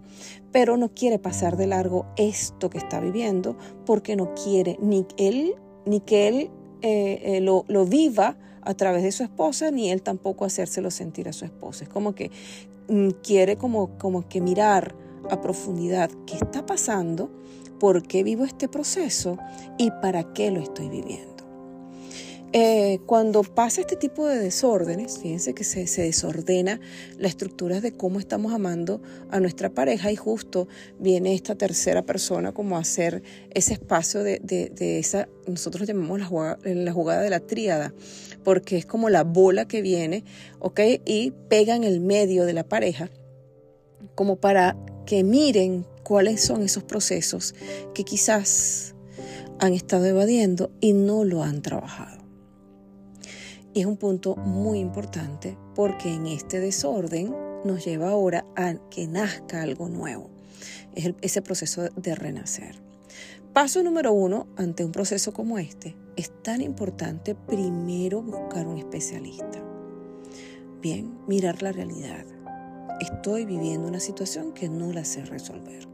pero 0.52 0.78
no 0.78 0.94
quiere 0.94 1.20
pasar 1.20 1.58
de 1.58 1.68
largo 1.68 2.06
esto 2.18 2.70
que 2.70 2.78
está 2.78 3.00
viviendo 3.00 3.58
porque 3.86 4.16
no 4.16 4.34
quiere 4.36 4.78
ni 4.82 5.06
él 5.18 5.56
ni 5.86 6.00
que 6.00 6.28
él 6.28 6.50
eh, 6.82 7.22
eh, 7.24 7.42
lo, 7.42 7.66
lo, 7.68 7.86
viva 7.86 8.38
a 8.62 8.74
través 8.74 9.04
de 9.04 9.12
su 9.12 9.24
esposa, 9.24 9.72
ni 9.72 9.90
él 9.90 10.02
tampoco 10.02 10.46
hacérselo 10.46 10.92
sentir 10.92 11.28
a 11.28 11.34
su 11.34 11.46
esposa. 11.46 11.84
Es 11.84 11.90
como 11.90 12.16
que 12.16 12.32
mm, 12.88 13.10
quiere 13.22 13.58
como, 13.58 13.98
como 13.98 14.28
que 14.28 14.42
mirar 14.42 14.96
a 15.30 15.42
profundidad 15.42 16.10
qué 16.26 16.36
está 16.36 16.66
pasando, 16.66 17.30
por 17.80 18.04
qué 18.04 18.24
vivo 18.24 18.46
este 18.46 18.68
proceso 18.68 19.38
y 19.78 19.92
para 20.02 20.34
qué 20.34 20.52
lo 20.52 20.62
estoy 20.62 20.90
viviendo. 20.90 21.33
Eh, 22.56 23.00
cuando 23.08 23.42
pasa 23.42 23.82
este 23.82 23.96
tipo 23.96 24.28
de 24.28 24.38
desórdenes, 24.38 25.18
fíjense 25.18 25.56
que 25.56 25.64
se, 25.64 25.86
desordena 26.04 26.80
la 27.18 27.28
estructura 27.28 27.82
de 27.82 27.94
cómo 27.94 28.20
estamos 28.20 28.54
amando 28.54 29.02
a 29.32 29.40
nuestra 29.40 29.72
pareja 29.72 30.12
y 30.12 30.16
justo 30.16 30.68
viene 31.00 31.34
esta 31.34 31.56
tercera 31.56 32.04
persona 32.04 32.52
como 32.52 32.78
a 32.78 32.82
hacer 32.82 33.24
ese 33.56 33.74
espacio 33.74 34.22
de, 34.22 34.72
esa, 35.00 35.28
nosotros 35.48 35.88
llamamos 35.88 36.20
la 36.20 36.26
jugada, 36.28 36.60
la 36.64 36.94
jugada 36.94 37.22
de 37.24 37.32
la 37.32 37.40
tríada, 37.40 37.92
porque 38.44 38.78
es 38.78 38.86
como 38.86 39.10
la 39.10 39.24
bola 39.24 39.68
que 39.68 39.82
viene, 39.82 40.24
¿ok? 40.60 40.80
Y 41.06 41.32
pega 41.50 41.76
en 41.76 41.84
el 41.84 42.02
medio 42.02 42.46
de 42.46 42.54
la 42.54 42.64
pareja, 42.64 43.10
como 44.14 44.36
para 44.36 44.78
que 45.08 45.24
miren 45.24 45.88
cuáles 46.04 46.44
son 46.44 46.62
esos 46.62 46.84
procesos 46.84 47.56
que 47.96 48.04
quizás 48.04 48.94
han 49.58 49.74
estado 49.74 50.06
evadiendo 50.06 50.70
y 50.82 50.94
no 50.94 51.24
lo 51.24 51.42
han 51.42 51.64
trabajado. 51.64 52.23
Y 53.74 53.82
es 53.82 53.86
un 53.88 53.98
punto 53.98 54.36
muy 54.36 54.80
importante 54.80 55.58
porque 55.76 56.14
en 56.14 56.28
este 56.28 56.60
desorden 56.60 57.36
nos 57.66 57.84
lleva 57.84 58.10
ahora 58.10 58.46
a 58.56 58.76
que 58.90 59.08
nazca 59.08 59.64
algo 59.64 59.90
nuevo. 59.90 60.30
Es 60.96 61.14
ese 61.22 61.42
proceso 61.42 61.90
de 61.96 62.16
renacer. 62.16 62.76
Paso 63.54 63.82
número 63.84 64.14
uno 64.14 64.48
ante 64.58 64.86
un 64.86 64.92
proceso 64.92 65.34
como 65.34 65.58
este. 65.58 65.96
Es 66.16 66.32
tan 66.44 66.62
importante 66.62 67.36
primero 67.36 68.22
buscar 68.22 68.68
un 68.68 68.78
especialista. 68.78 69.64
Bien, 70.82 71.18
mirar 71.28 71.62
la 71.64 71.72
realidad. 71.72 72.26
Estoy 73.00 73.46
viviendo 73.46 73.88
una 73.88 74.00
situación 74.00 74.54
que 74.54 74.70
no 74.70 74.92
la 74.92 75.06
sé 75.06 75.26
resolver. 75.26 75.88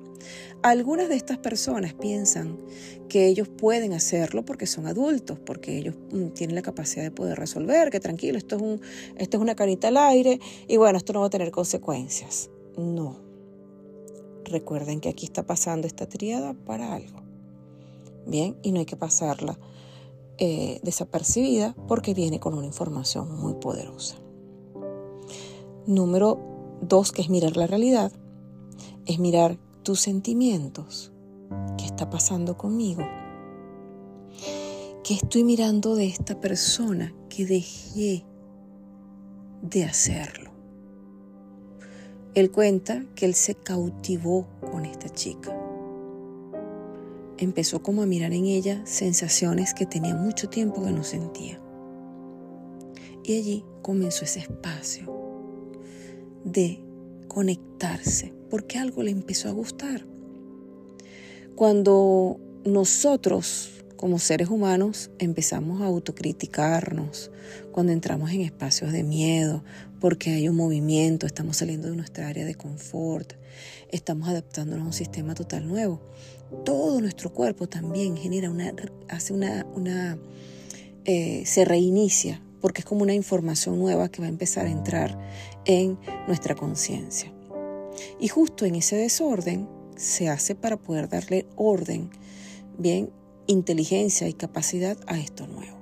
Algunas 0.62 1.08
de 1.08 1.16
estas 1.16 1.38
personas 1.38 1.94
piensan 1.94 2.58
que 3.08 3.28
ellos 3.28 3.48
pueden 3.48 3.94
hacerlo 3.94 4.44
porque 4.44 4.68
son 4.68 4.88
adultos, 4.88 5.40
porque 5.40 5.78
ellos 5.78 5.96
mm, 6.12 6.30
tienen 6.30 6.56
la 6.56 6.62
capacidad 6.62 7.04
de 7.04 7.12
poder 7.12 7.40
resolver, 7.40 7.90
que 7.90 8.02
tranquilo, 8.02 8.38
esto 8.38 8.58
es, 8.58 8.62
un, 8.62 8.82
esto 9.18 9.38
es 9.38 9.42
una 9.42 9.56
carita 9.56 9.88
al 9.88 9.98
aire 9.98 10.40
y 10.68 10.76
bueno, 10.76 10.98
esto 10.98 11.14
no 11.14 11.22
va 11.22 11.28
a 11.28 11.30
tener 11.30 11.52
consecuencias. 11.52 12.50
No. 12.78 13.18
Recuerden 14.44 15.00
que 15.00 15.10
aquí 15.10 15.26
está 15.26 15.46
pasando 15.46 15.88
esta 15.88 16.08
triada 16.08 16.54
para 16.54 16.94
algo. 16.94 17.22
Bien, 18.26 18.58
y 18.62 18.74
no 18.74 18.80
hay 18.80 18.86
que 18.86 18.98
pasarla 18.98 19.58
eh, 20.40 20.80
desapercibida 20.84 21.74
porque 21.88 22.14
viene 22.14 22.40
con 22.40 22.54
una 22.54 22.66
información 22.66 23.34
muy 23.40 23.54
poderosa. 23.54 24.18
Número 25.86 26.38
dos, 26.82 27.14
que 27.14 27.22
es 27.22 27.30
mirar 27.30 27.56
la 27.56 27.66
realidad, 27.66 28.12
es 29.06 29.20
mirar 29.20 29.58
tus 29.84 30.02
sentimientos. 30.02 31.12
¿Qué 31.78 31.86
está 31.86 32.10
pasando 32.10 32.58
conmigo? 32.58 33.02
¿Qué 35.04 35.16
estoy 35.16 35.44
mirando 35.44 35.96
de 35.96 36.08
esta 36.08 36.40
persona 36.40 37.14
que 37.30 37.46
dejé 37.46 38.26
de 39.62 39.84
hacerlo? 39.84 40.52
Él 42.36 42.52
cuenta 42.52 43.04
que 43.16 43.26
él 43.26 43.34
se 43.34 43.56
cautivó 43.56 44.48
con 44.72 44.86
esta 44.86 45.10
chica. 45.10 45.56
Empezó 47.38 47.82
como 47.82 48.02
a 48.04 48.06
mirar 48.06 48.34
en 48.34 48.46
ella 48.46 48.86
sensaciones 48.86 49.74
que 49.74 49.86
tenía 49.86 50.14
mucho 50.14 50.50
tiempo 50.50 50.84
que 50.84 50.92
no 50.92 51.04
sentía. 51.04 51.60
Y 53.24 53.38
allí 53.38 53.66
comenzó 53.82 54.26
ese 54.26 54.40
espacio 54.40 55.12
de 56.44 56.84
conectarse 57.28 58.39
porque 58.50 58.78
algo 58.78 59.04
le 59.04 59.12
empezó 59.12 59.50
a 59.50 59.52
gustar. 59.52 60.06
Cuando 61.56 62.40
nosotros 62.66 63.72
como 64.00 64.18
seres 64.18 64.48
humanos 64.48 65.12
empezamos 65.20 65.82
a 65.82 65.88
autocriticarnos, 65.88 67.32
cuando 67.74 67.92
entramos 67.92 68.32
en 68.32 68.42
espacios 68.42 68.94
de 68.94 69.04
miedo, 69.04 69.62
porque 70.00 70.32
hay 70.32 70.48
un 70.48 70.56
movimiento, 70.56 71.26
estamos 71.26 71.58
saliendo 71.58 71.90
de 71.90 71.98
nuestra 71.98 72.30
área 72.30 72.46
de 72.46 72.56
confort, 72.56 73.34
estamos 73.92 74.30
adaptándonos 74.30 74.86
a 74.86 74.88
un 74.88 74.94
sistema 74.94 75.36
total 75.36 75.68
nuevo. 75.68 76.00
Todo 76.64 77.02
nuestro 77.02 77.34
cuerpo 77.34 77.68
también 77.68 78.16
genera 78.16 78.50
una, 78.50 78.74
hace 79.10 79.34
una, 79.34 79.66
una 79.76 80.18
eh, 81.04 81.44
se 81.46 81.66
reinicia, 81.66 82.42
porque 82.62 82.80
es 82.80 82.86
como 82.86 83.04
una 83.04 83.14
información 83.14 83.78
nueva 83.80 84.08
que 84.08 84.22
va 84.22 84.28
a 84.28 84.30
empezar 84.30 84.66
a 84.66 84.72
entrar 84.72 85.20
en 85.66 86.00
nuestra 86.28 86.56
conciencia. 86.56 87.34
Y 88.20 88.28
justo 88.28 88.66
en 88.66 88.76
ese 88.76 88.96
desorden 88.96 89.68
se 89.96 90.30
hace 90.30 90.56
para 90.56 90.78
poder 90.78 91.10
darle 91.10 91.46
orden, 91.56 92.10
bien, 92.78 93.12
inteligencia 93.48 94.28
y 94.28 94.34
capacidad 94.34 94.98
a 95.08 95.18
esto 95.20 95.48
nuevo. 95.48 95.78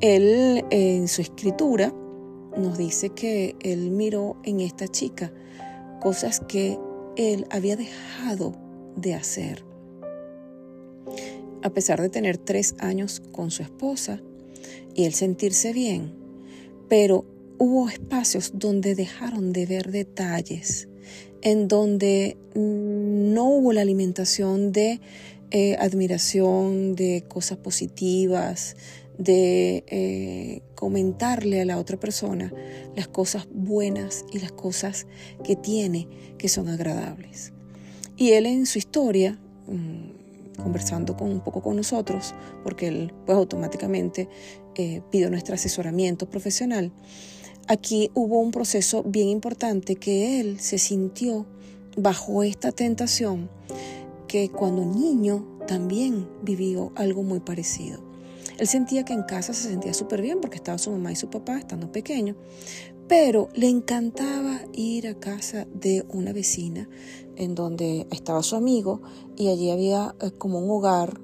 Él 0.00 0.64
en 0.70 1.08
su 1.08 1.20
escritura 1.20 1.92
nos 2.56 2.78
dice 2.78 3.10
que 3.10 3.54
él 3.60 3.90
miró 3.90 4.36
en 4.44 4.60
esta 4.60 4.88
chica 4.88 5.32
cosas 6.00 6.40
que 6.40 6.78
él 7.16 7.46
había 7.50 7.76
dejado 7.76 8.54
de 8.96 9.14
hacer. 9.14 9.64
A 11.62 11.70
pesar 11.70 12.00
de 12.00 12.08
tener 12.08 12.38
tres 12.38 12.74
años 12.78 13.20
con 13.32 13.50
su 13.50 13.62
esposa 13.62 14.20
y 14.94 15.04
él 15.04 15.12
sentirse 15.12 15.72
bien, 15.72 16.14
pero 16.88 17.24
hubo 17.60 17.90
espacios 17.90 18.52
donde 18.54 18.94
dejaron 18.94 19.52
de 19.52 19.66
ver 19.66 19.92
detalles, 19.92 20.88
en 21.42 21.68
donde 21.68 22.38
no 22.54 23.44
hubo 23.44 23.74
la 23.74 23.82
alimentación 23.82 24.72
de 24.72 24.98
eh, 25.50 25.76
admiración, 25.78 26.94
de 26.96 27.22
cosas 27.28 27.58
positivas, 27.58 28.76
de 29.18 29.84
eh, 29.88 30.62
comentarle 30.74 31.60
a 31.60 31.66
la 31.66 31.78
otra 31.78 32.00
persona 32.00 32.50
las 32.96 33.08
cosas 33.08 33.46
buenas 33.52 34.24
y 34.32 34.38
las 34.38 34.52
cosas 34.52 35.06
que 35.44 35.54
tiene 35.54 36.08
que 36.38 36.48
son 36.48 36.68
agradables. 36.68 37.52
Y 38.16 38.30
él 38.30 38.46
en 38.46 38.64
su 38.64 38.78
historia, 38.78 39.38
mm, 39.66 40.62
conversando 40.62 41.14
con, 41.14 41.28
un 41.28 41.44
poco 41.44 41.62
con 41.62 41.76
nosotros, 41.76 42.34
porque 42.64 42.88
él 42.88 43.12
pues 43.26 43.36
automáticamente 43.36 44.30
eh, 44.76 45.02
pidió 45.10 45.28
nuestro 45.28 45.56
asesoramiento 45.56 46.30
profesional, 46.30 46.90
Aquí 47.70 48.10
hubo 48.14 48.40
un 48.40 48.50
proceso 48.50 49.04
bien 49.04 49.28
importante 49.28 49.94
que 49.94 50.40
él 50.40 50.58
se 50.58 50.76
sintió 50.76 51.46
bajo 51.96 52.42
esta 52.42 52.72
tentación 52.72 53.48
que 54.26 54.48
cuando 54.48 54.84
niño 54.84 55.46
también 55.68 56.28
vivió 56.42 56.90
algo 56.96 57.22
muy 57.22 57.38
parecido. 57.38 58.00
Él 58.58 58.66
sentía 58.66 59.04
que 59.04 59.12
en 59.12 59.22
casa 59.22 59.54
se 59.54 59.68
sentía 59.68 59.94
súper 59.94 60.20
bien 60.20 60.40
porque 60.40 60.56
estaba 60.56 60.78
su 60.78 60.90
mamá 60.90 61.12
y 61.12 61.16
su 61.16 61.30
papá 61.30 61.60
estando 61.60 61.92
pequeño, 61.92 62.34
pero 63.06 63.48
le 63.54 63.68
encantaba 63.68 64.62
ir 64.72 65.06
a 65.06 65.14
casa 65.14 65.68
de 65.72 66.04
una 66.08 66.32
vecina 66.32 66.88
en 67.36 67.54
donde 67.54 68.08
estaba 68.10 68.42
su 68.42 68.56
amigo 68.56 69.00
y 69.36 69.46
allí 69.46 69.70
había 69.70 70.16
eh, 70.20 70.32
como 70.32 70.58
un 70.58 70.70
hogar 70.72 71.20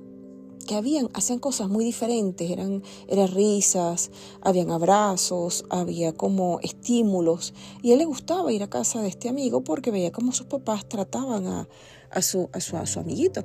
que 0.67 0.75
habían, 0.75 1.09
hacían 1.15 1.39
cosas 1.39 1.69
muy 1.69 1.85
diferentes, 1.85 2.51
eran, 2.51 2.83
eran 3.09 3.29
risas, 3.29 4.11
habían 4.43 4.71
abrazos, 4.71 5.65
había 5.71 6.13
como 6.13 6.61
estímulos, 6.63 7.55
y 7.83 7.91
a 7.91 7.93
él 7.95 8.01
le 8.01 8.05
gustaba 8.05 8.53
ir 8.53 8.63
a 8.63 8.69
casa 8.69 9.01
de 9.01 9.09
este 9.09 9.29
amigo 9.29 9.63
porque 9.63 9.91
veía 9.91 10.13
cómo 10.13 10.33
sus 10.33 10.47
papás 10.47 10.89
trataban 10.89 11.47
a, 11.47 11.69
a, 12.11 12.23
su, 12.23 12.51
a, 12.53 12.61
su, 12.61 12.77
a 12.77 12.87
su 12.87 13.01
amiguito. 13.01 13.45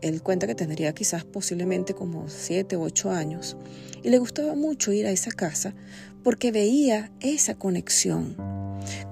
Él 0.00 0.22
cuenta 0.22 0.46
que 0.46 0.54
tendría 0.54 0.94
quizás 0.94 1.24
posiblemente 1.24 1.94
como 1.94 2.28
siete 2.28 2.76
u 2.76 2.82
ocho 2.82 3.10
años, 3.10 3.56
y 4.02 4.10
le 4.10 4.18
gustaba 4.18 4.54
mucho 4.54 4.92
ir 4.92 5.06
a 5.06 5.10
esa 5.10 5.30
casa 5.30 5.74
porque 6.24 6.52
veía 6.52 7.12
esa 7.20 7.56
conexión, 7.56 8.36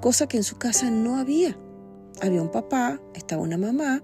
cosa 0.01 0.27
que 0.27 0.37
en 0.37 0.45
su 0.45 0.57
casa 0.59 0.91
no 0.91 1.17
había. 1.17 1.57
Había 2.21 2.43
un 2.43 2.51
papá, 2.51 3.01
estaba 3.15 3.43
una 3.43 3.57
mamá, 3.57 4.03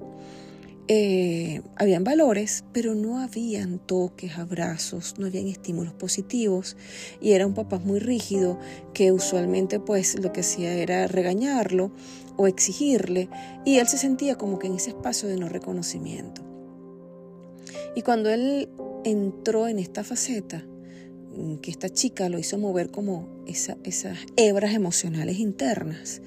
eh, 0.88 1.62
habían 1.74 2.04
valores, 2.04 2.64
pero 2.72 2.94
no 2.94 3.18
habían 3.18 3.80
toques, 3.80 4.38
abrazos, 4.38 5.16
no 5.18 5.26
habían 5.26 5.48
estímulos 5.48 5.92
positivos 5.94 6.76
y 7.20 7.32
era 7.32 7.44
un 7.44 7.54
papá 7.54 7.80
muy 7.80 7.98
rígido 7.98 8.60
que 8.94 9.10
usualmente 9.10 9.80
pues 9.80 10.16
lo 10.22 10.32
que 10.32 10.40
hacía 10.40 10.72
era 10.74 11.08
regañarlo 11.08 11.90
o 12.36 12.46
exigirle 12.46 13.28
y 13.64 13.78
él 13.78 13.88
se 13.88 13.98
sentía 13.98 14.36
como 14.36 14.60
que 14.60 14.68
en 14.68 14.74
ese 14.74 14.90
espacio 14.90 15.28
de 15.28 15.36
no 15.36 15.48
reconocimiento. 15.48 16.42
Y 17.96 18.02
cuando 18.02 18.30
él 18.30 18.68
entró 19.04 19.66
en 19.66 19.80
esta 19.80 20.04
faceta, 20.04 20.64
mm, 21.34 21.56
que 21.56 21.72
esta 21.72 21.88
chica 21.88 22.28
lo 22.28 22.38
hizo 22.38 22.58
mover 22.58 22.92
como 22.92 23.28
esas 23.46 24.18
hebras 24.36 24.72
emocionales 24.72 25.40
internas, 25.40 26.22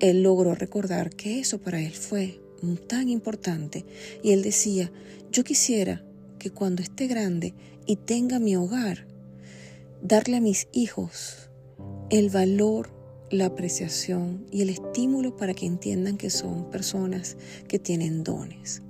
él 0.00 0.22
logró 0.22 0.54
recordar 0.54 1.10
que 1.10 1.40
eso 1.40 1.58
para 1.58 1.80
él 1.80 1.92
fue 1.92 2.40
tan 2.86 3.08
importante. 3.08 3.84
Y 4.22 4.32
él 4.32 4.42
decía, 4.42 4.90
yo 5.32 5.44
quisiera 5.44 6.04
que 6.38 6.50
cuando 6.50 6.82
esté 6.82 7.06
grande 7.06 7.54
y 7.86 7.96
tenga 7.96 8.38
mi 8.38 8.56
hogar, 8.56 9.06
darle 10.02 10.36
a 10.36 10.40
mis 10.40 10.68
hijos 10.72 11.50
el 12.10 12.30
valor, 12.30 12.90
la 13.30 13.46
apreciación 13.46 14.46
y 14.50 14.62
el 14.62 14.70
estímulo 14.70 15.36
para 15.36 15.54
que 15.54 15.66
entiendan 15.66 16.16
que 16.16 16.30
son 16.30 16.70
personas 16.70 17.36
que 17.66 17.78
tienen 17.78 18.24
dones 18.24 18.82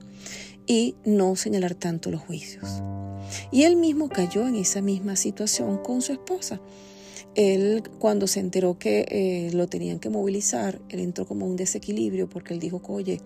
y 0.67 0.95
no 1.05 1.35
señalar 1.35 1.75
tanto 1.75 2.11
los 2.11 2.21
juicios. 2.21 2.83
Y 3.51 3.65
él 3.65 3.77
mismo 3.77 4.09
cayó 4.09 4.47
en 4.47 4.55
esa 4.55 4.81
misma 4.81 5.17
situación 5.17 5.79
con 5.79 6.03
su 6.03 6.13
esposa. 6.13 6.61
Él, 7.39 7.85
cuando 8.01 8.27
se 8.27 8.41
enteró 8.41 8.81
que 8.81 9.07
eh, 9.09 9.53
lo 9.55 9.69
tenían 9.69 10.01
que 10.01 10.11
movilizar, 10.11 10.81
él 10.89 10.99
entró 10.99 11.25
como 11.25 11.47
un 11.47 11.55
desequilibrio 11.55 12.29
porque 12.29 12.53
él 12.53 12.59
dijo 12.59 12.83
oye, 12.89 13.21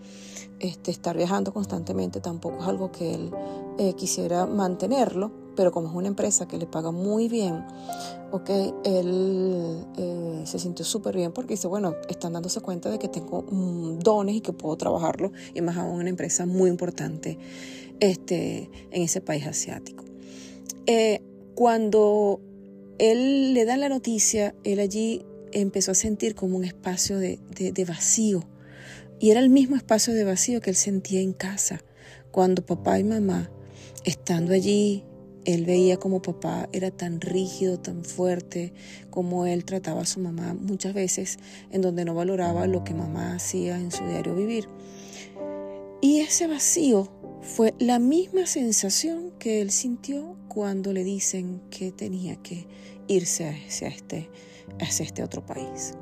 este, 0.60 0.90
estar 0.90 1.16
viajando 1.16 1.54
constantemente 1.54 2.20
tampoco 2.20 2.60
es 2.60 2.68
algo 2.68 2.92
que 2.92 3.14
él 3.14 3.30
eh, 3.78 3.94
quisiera 3.94 4.44
mantenerlo, 4.44 5.32
pero 5.56 5.72
como 5.72 5.88
es 5.88 5.94
una 5.94 6.08
empresa 6.08 6.46
que 6.46 6.58
le 6.58 6.66
paga 6.66 6.90
muy 6.90 7.30
bien, 7.30 7.64
ok, 8.32 8.50
él 8.84 9.86
eh, 9.96 10.42
se 10.44 10.58
sintió 10.58 10.84
súper 10.84 11.16
bien 11.16 11.32
porque 11.32 11.54
dice, 11.54 11.66
bueno, 11.66 11.94
están 12.06 12.34
dándose 12.34 12.60
cuenta 12.60 12.90
de 12.90 12.98
que 12.98 13.08
tengo 13.08 13.46
mm, 13.50 14.00
dones 14.00 14.34
y 14.34 14.40
que 14.42 14.52
puedo 14.52 14.76
trabajarlo, 14.76 15.32
y 15.54 15.62
más 15.62 15.78
aún 15.78 16.00
una 16.00 16.10
empresa 16.10 16.44
muy 16.44 16.68
importante 16.68 17.38
este, 17.98 18.70
en 18.90 19.02
ese 19.04 19.22
país 19.22 19.46
asiático. 19.46 20.04
cuando 21.54 22.40
él 23.02 23.52
le 23.52 23.64
da 23.64 23.76
la 23.76 23.88
noticia, 23.88 24.54
él 24.62 24.78
allí 24.78 25.26
empezó 25.50 25.90
a 25.90 25.96
sentir 25.96 26.36
como 26.36 26.56
un 26.56 26.64
espacio 26.64 27.18
de, 27.18 27.40
vacío. 27.84 28.44
Y 29.18 29.30
era 29.32 29.40
el 29.40 29.50
mismo 29.50 29.74
espacio 29.74 30.14
de 30.14 30.22
vacío 30.22 30.60
que 30.60 30.70
él 30.70 30.76
sentía 30.76 31.20
en 31.20 31.32
casa, 31.32 31.82
cuando 32.30 32.64
papá 32.64 33.00
y 33.00 33.04
mamá, 33.04 33.50
estando 34.04 34.52
allí, 34.52 35.02
él 35.44 35.64
veía 35.64 35.96
como 35.96 36.22
papá 36.22 36.68
era 36.72 36.92
tan 36.92 37.20
rígido, 37.20 37.80
tan 37.80 38.04
fuerte, 38.04 38.72
como 39.10 39.46
él 39.46 39.64
trataba 39.64 40.02
a 40.02 40.06
su 40.06 40.20
mamá 40.20 40.54
muchas 40.54 40.94
veces, 40.94 41.40
en 41.72 41.80
donde 41.80 42.04
no 42.04 42.14
valoraba 42.14 42.68
lo 42.68 42.84
que 42.84 42.94
mamá 42.94 43.34
hacía 43.34 43.80
en 43.80 43.90
su 43.90 44.06
diario 44.06 44.36
vivir. 44.36 44.68
Y 46.00 46.20
ese 46.20 46.46
vacío 46.46 47.10
fue 47.40 47.74
la 47.80 47.98
misma 47.98 48.46
sensación 48.46 49.32
que 49.40 49.60
él 49.60 49.72
sintió 49.72 50.36
cuando 50.46 50.92
le 50.92 51.02
dicen 51.02 51.60
que 51.70 51.90
tenía 51.90 52.36
que 52.36 52.66
irse 53.08 53.48
hacia 53.48 53.88
este, 53.88 54.30
hacia 54.80 55.04
este 55.04 55.22
otro 55.22 55.44
país. 55.44 55.94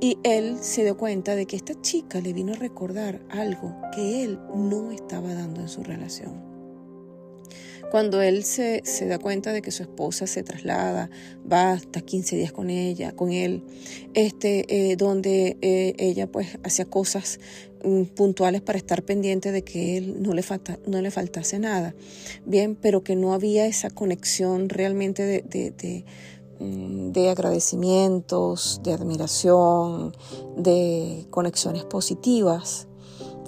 Y 0.00 0.18
él 0.22 0.58
se 0.60 0.84
dio 0.84 0.96
cuenta 0.96 1.34
de 1.34 1.46
que 1.46 1.56
esta 1.56 1.80
chica 1.80 2.20
le 2.20 2.32
vino 2.32 2.52
a 2.52 2.56
recordar 2.56 3.20
algo 3.30 3.74
que 3.94 4.22
él 4.22 4.38
no 4.54 4.92
estaba 4.92 5.34
dando 5.34 5.60
en 5.60 5.68
su 5.68 5.82
relación. 5.82 6.47
Cuando 7.90 8.20
él 8.20 8.44
se, 8.44 8.82
da 9.08 9.18
cuenta 9.18 9.52
de 9.52 9.62
que 9.62 9.70
su 9.70 9.82
esposa 9.82 10.26
se 10.26 10.42
traslada, 10.42 11.08
va 11.50 11.72
hasta 11.72 12.02
15 12.02 12.36
días 12.36 12.52
con 12.52 12.68
ella, 12.68 13.12
con 13.12 13.32
él, 13.32 13.64
este, 14.12 14.90
eh, 14.90 14.96
donde 14.96 15.56
eh, 15.62 15.94
ella 15.98 16.30
pues 16.30 16.58
hacía 16.62 16.84
cosas 16.84 17.40
mm, 17.82 18.04
puntuales 18.14 18.60
para 18.60 18.76
estar 18.76 19.02
pendiente 19.04 19.52
de 19.52 19.64
que 19.64 19.96
él 19.96 20.22
no 20.22 20.34
le, 20.34 20.42
faltase 21.10 21.58
nada, 21.58 21.94
bien, 22.44 22.76
pero 22.76 23.02
que 23.02 23.16
no 23.16 23.32
había 23.32 23.66
esa 23.66 23.88
conexión 23.88 24.68
realmente 24.68 25.22
de, 25.22 25.40
de, 25.70 26.04
mm, 26.60 27.12
agradecimientos, 27.30 28.82
de 28.84 28.92
admiración, 28.92 30.14
de 30.58 31.26
conexiones 31.30 31.84
positivas, 31.84 32.86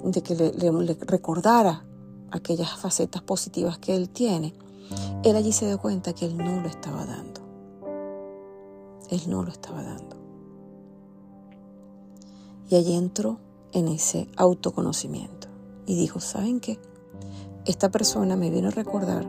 de 0.03 0.23
que 0.23 0.35
le 0.35 0.97
recordara 1.07 1.85
aquellas 2.31 2.77
facetas 2.79 3.23
positivas 3.23 3.79
que 3.79 3.95
él 3.95 4.09
tiene, 4.09 4.55
él 5.23 5.37
allí 5.37 5.53
se 5.53 5.67
dio 5.67 5.79
cuenta 5.79 6.13
que 6.13 6.27
él 6.27 6.37
no 6.37 6.61
lo 6.61 6.69
estaba 6.69 7.05
dando. 7.05 7.41
Él 9.11 9.23
no 9.29 9.43
lo 9.43 9.51
estaba 9.51 9.83
dando. 9.83 10.17
Y 12.69 12.77
allí 12.77 12.95
entró 12.95 13.39
en 13.73 13.89
ese 13.89 14.29
autoconocimiento 14.37 15.49
y 15.87 15.97
dijo, 15.97 16.21
¿saben 16.21 16.61
qué? 16.61 16.79
Esta 17.67 17.91
persona 17.91 18.37
me 18.37 18.51
vino 18.51 18.69
a 18.69 18.73
recordar 18.73 19.29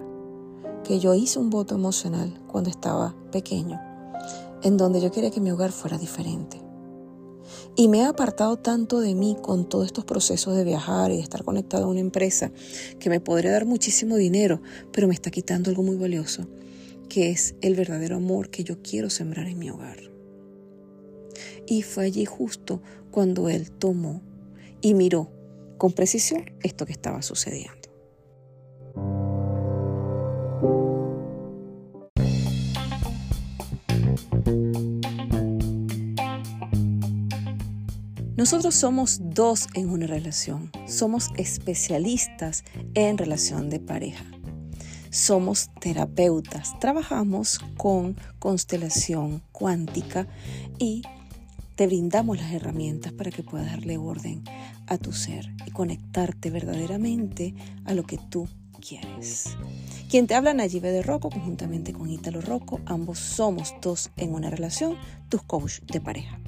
que 0.83 0.99
yo 0.99 1.13
hice 1.13 1.39
un 1.39 1.49
voto 1.49 1.75
emocional 1.75 2.39
cuando 2.47 2.69
estaba 2.69 3.15
pequeño, 3.31 3.79
en 4.61 4.77
donde 4.77 5.01
yo 5.01 5.11
quería 5.11 5.31
que 5.31 5.41
mi 5.41 5.51
hogar 5.51 5.71
fuera 5.71 5.97
diferente 5.97 6.70
y 7.75 7.87
me 7.87 8.03
ha 8.03 8.09
apartado 8.09 8.57
tanto 8.57 8.99
de 8.99 9.15
mí 9.15 9.37
con 9.41 9.67
todos 9.67 9.85
estos 9.85 10.05
procesos 10.05 10.55
de 10.55 10.63
viajar 10.63 11.11
y 11.11 11.17
de 11.17 11.21
estar 11.21 11.43
conectado 11.43 11.85
a 11.85 11.89
una 11.89 11.99
empresa 11.99 12.51
que 12.99 13.09
me 13.09 13.19
podría 13.19 13.51
dar 13.51 13.65
muchísimo 13.65 14.17
dinero, 14.17 14.61
pero 14.91 15.07
me 15.07 15.13
está 15.13 15.31
quitando 15.31 15.69
algo 15.69 15.83
muy 15.83 15.95
valioso, 15.95 16.47
que 17.09 17.29
es 17.29 17.55
el 17.61 17.75
verdadero 17.75 18.17
amor 18.17 18.49
que 18.49 18.63
yo 18.63 18.81
quiero 18.81 19.09
sembrar 19.09 19.47
en 19.47 19.59
mi 19.59 19.69
hogar. 19.69 19.97
Y 21.65 21.83
fue 21.83 22.05
allí 22.05 22.25
justo 22.25 22.81
cuando 23.11 23.49
él 23.49 23.71
tomó 23.71 24.21
y 24.81 24.93
miró 24.93 25.31
con 25.77 25.93
precisión 25.93 26.51
esto 26.61 26.85
que 26.85 26.91
estaba 26.91 27.21
sucediendo. 27.21 27.80
Nosotros 38.41 38.73
somos 38.73 39.19
dos 39.21 39.67
en 39.75 39.91
una 39.91 40.07
relación, 40.07 40.71
somos 40.87 41.29
especialistas 41.37 42.63
en 42.95 43.19
relación 43.19 43.69
de 43.69 43.79
pareja. 43.79 44.25
Somos 45.11 45.69
terapeutas, 45.79 46.71
trabajamos 46.79 47.59
con 47.77 48.17
constelación 48.39 49.43
cuántica 49.51 50.27
y 50.79 51.03
te 51.75 51.85
brindamos 51.85 52.39
las 52.39 52.51
herramientas 52.51 53.13
para 53.13 53.29
que 53.29 53.43
puedas 53.43 53.67
darle 53.67 53.97
orden 53.97 54.43
a 54.87 54.97
tu 54.97 55.13
ser 55.13 55.47
y 55.67 55.69
conectarte 55.69 56.49
verdaderamente 56.49 57.53
a 57.85 57.93
lo 57.93 58.05
que 58.05 58.17
tú 58.17 58.47
quieres. 58.83 59.55
Quien 60.09 60.25
te 60.25 60.33
habla 60.33 60.55
Nayibe 60.55 60.91
de 60.91 61.03
Rocco, 61.03 61.29
conjuntamente 61.29 61.93
con 61.93 62.09
Ítalo 62.09 62.41
Rocco, 62.41 62.79
ambos 62.87 63.19
somos 63.19 63.75
dos 63.83 64.09
en 64.17 64.33
una 64.33 64.49
relación, 64.49 64.97
tus 65.29 65.43
coach 65.43 65.81
de 65.81 66.01
pareja. 66.01 66.39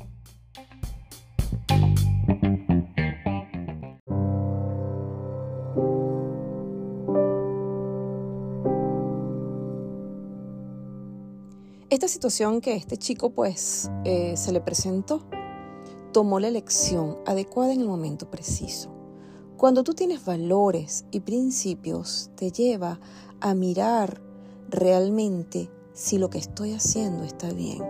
Esta 11.94 12.08
situación 12.08 12.60
que 12.60 12.74
este 12.74 12.98
chico 12.98 13.30
pues 13.30 13.92
eh, 14.04 14.36
se 14.36 14.52
le 14.52 14.62
presentó, 14.62 15.22
tomó 16.12 16.40
la 16.40 16.48
elección 16.48 17.20
adecuada 17.28 17.72
en 17.72 17.82
el 17.82 17.88
momento 17.88 18.32
preciso. 18.32 18.92
Cuando 19.58 19.84
tú 19.84 19.94
tienes 19.94 20.26
valores 20.26 21.06
y 21.12 21.20
principios, 21.20 22.32
te 22.36 22.50
lleva 22.50 23.00
a 23.42 23.54
mirar 23.54 24.24
realmente 24.70 25.70
si 25.94 26.18
lo 26.18 26.32
que 26.32 26.40
estoy 26.40 26.74
haciendo 26.74 27.26
está 27.26 27.54
bien 27.54 27.84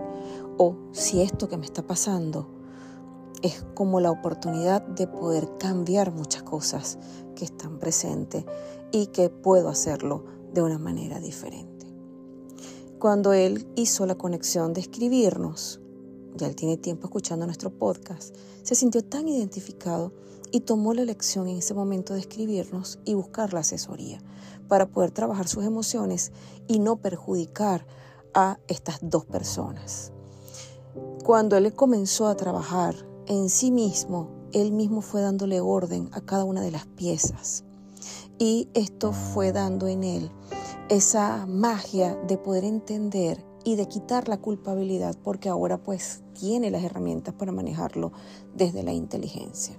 o 0.58 0.76
si 0.92 1.22
esto 1.22 1.48
que 1.48 1.56
me 1.56 1.64
está 1.64 1.86
pasando 1.86 2.50
es 3.40 3.64
como 3.72 4.00
la 4.00 4.10
oportunidad 4.10 4.82
de 4.82 5.06
poder 5.06 5.48
cambiar 5.56 6.12
muchas 6.12 6.42
cosas 6.42 6.98
que 7.34 7.46
están 7.46 7.78
presentes 7.78 8.44
y 8.92 9.06
que 9.06 9.30
puedo 9.30 9.70
hacerlo 9.70 10.26
de 10.52 10.60
una 10.60 10.78
manera 10.78 11.20
diferente 11.20 11.73
cuando 13.04 13.34
él 13.34 13.68
hizo 13.76 14.06
la 14.06 14.14
conexión 14.14 14.72
de 14.72 14.80
escribirnos, 14.80 15.78
ya 16.36 16.46
él 16.46 16.56
tiene 16.56 16.78
tiempo 16.78 17.06
escuchando 17.06 17.44
nuestro 17.44 17.68
podcast, 17.68 18.34
se 18.62 18.74
sintió 18.74 19.04
tan 19.04 19.28
identificado 19.28 20.14
y 20.50 20.60
tomó 20.60 20.94
la 20.94 21.02
elección 21.02 21.46
en 21.46 21.58
ese 21.58 21.74
momento 21.74 22.14
de 22.14 22.20
escribirnos 22.20 22.98
y 23.04 23.12
buscar 23.12 23.52
la 23.52 23.60
asesoría 23.60 24.20
para 24.68 24.86
poder 24.86 25.10
trabajar 25.10 25.48
sus 25.48 25.66
emociones 25.66 26.32
y 26.66 26.78
no 26.78 26.96
perjudicar 26.96 27.86
a 28.32 28.58
estas 28.68 29.00
dos 29.02 29.26
personas. 29.26 30.10
Cuando 31.26 31.58
él 31.58 31.74
comenzó 31.74 32.26
a 32.26 32.36
trabajar 32.36 32.94
en 33.26 33.50
sí 33.50 33.70
mismo 33.70 34.30
él 34.54 34.72
mismo 34.72 35.02
fue 35.02 35.20
dándole 35.20 35.60
orden 35.60 36.08
a 36.12 36.22
cada 36.22 36.44
una 36.44 36.62
de 36.62 36.70
las 36.70 36.86
piezas. 36.86 37.64
Y 38.38 38.70
esto 38.72 39.12
fue 39.12 39.52
dando 39.52 39.88
en 39.88 40.04
él 40.04 40.30
esa 40.88 41.46
magia 41.46 42.14
de 42.26 42.36
poder 42.36 42.64
entender 42.64 43.44
y 43.64 43.76
de 43.76 43.88
quitar 43.88 44.28
la 44.28 44.36
culpabilidad 44.36 45.16
porque 45.24 45.48
ahora 45.48 45.78
pues 45.78 46.22
tiene 46.38 46.70
las 46.70 46.84
herramientas 46.84 47.34
para 47.34 47.52
manejarlo 47.52 48.12
desde 48.54 48.82
la 48.82 48.92
inteligencia. 48.92 49.76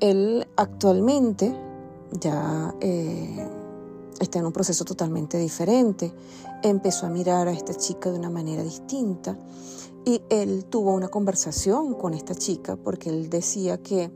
Él 0.00 0.46
actualmente 0.56 1.54
ya 2.12 2.74
eh, 2.80 3.48
está 4.20 4.38
en 4.38 4.46
un 4.46 4.52
proceso 4.52 4.84
totalmente 4.84 5.38
diferente. 5.38 6.12
Empezó 6.62 7.06
a 7.06 7.10
mirar 7.10 7.48
a 7.48 7.52
esta 7.52 7.74
chica 7.74 8.10
de 8.10 8.18
una 8.18 8.30
manera 8.30 8.62
distinta 8.62 9.38
y 10.04 10.22
él 10.30 10.64
tuvo 10.64 10.94
una 10.94 11.08
conversación 11.08 11.94
con 11.94 12.14
esta 12.14 12.34
chica 12.34 12.76
porque 12.76 13.10
él 13.10 13.28
decía 13.28 13.82
que 13.82 14.10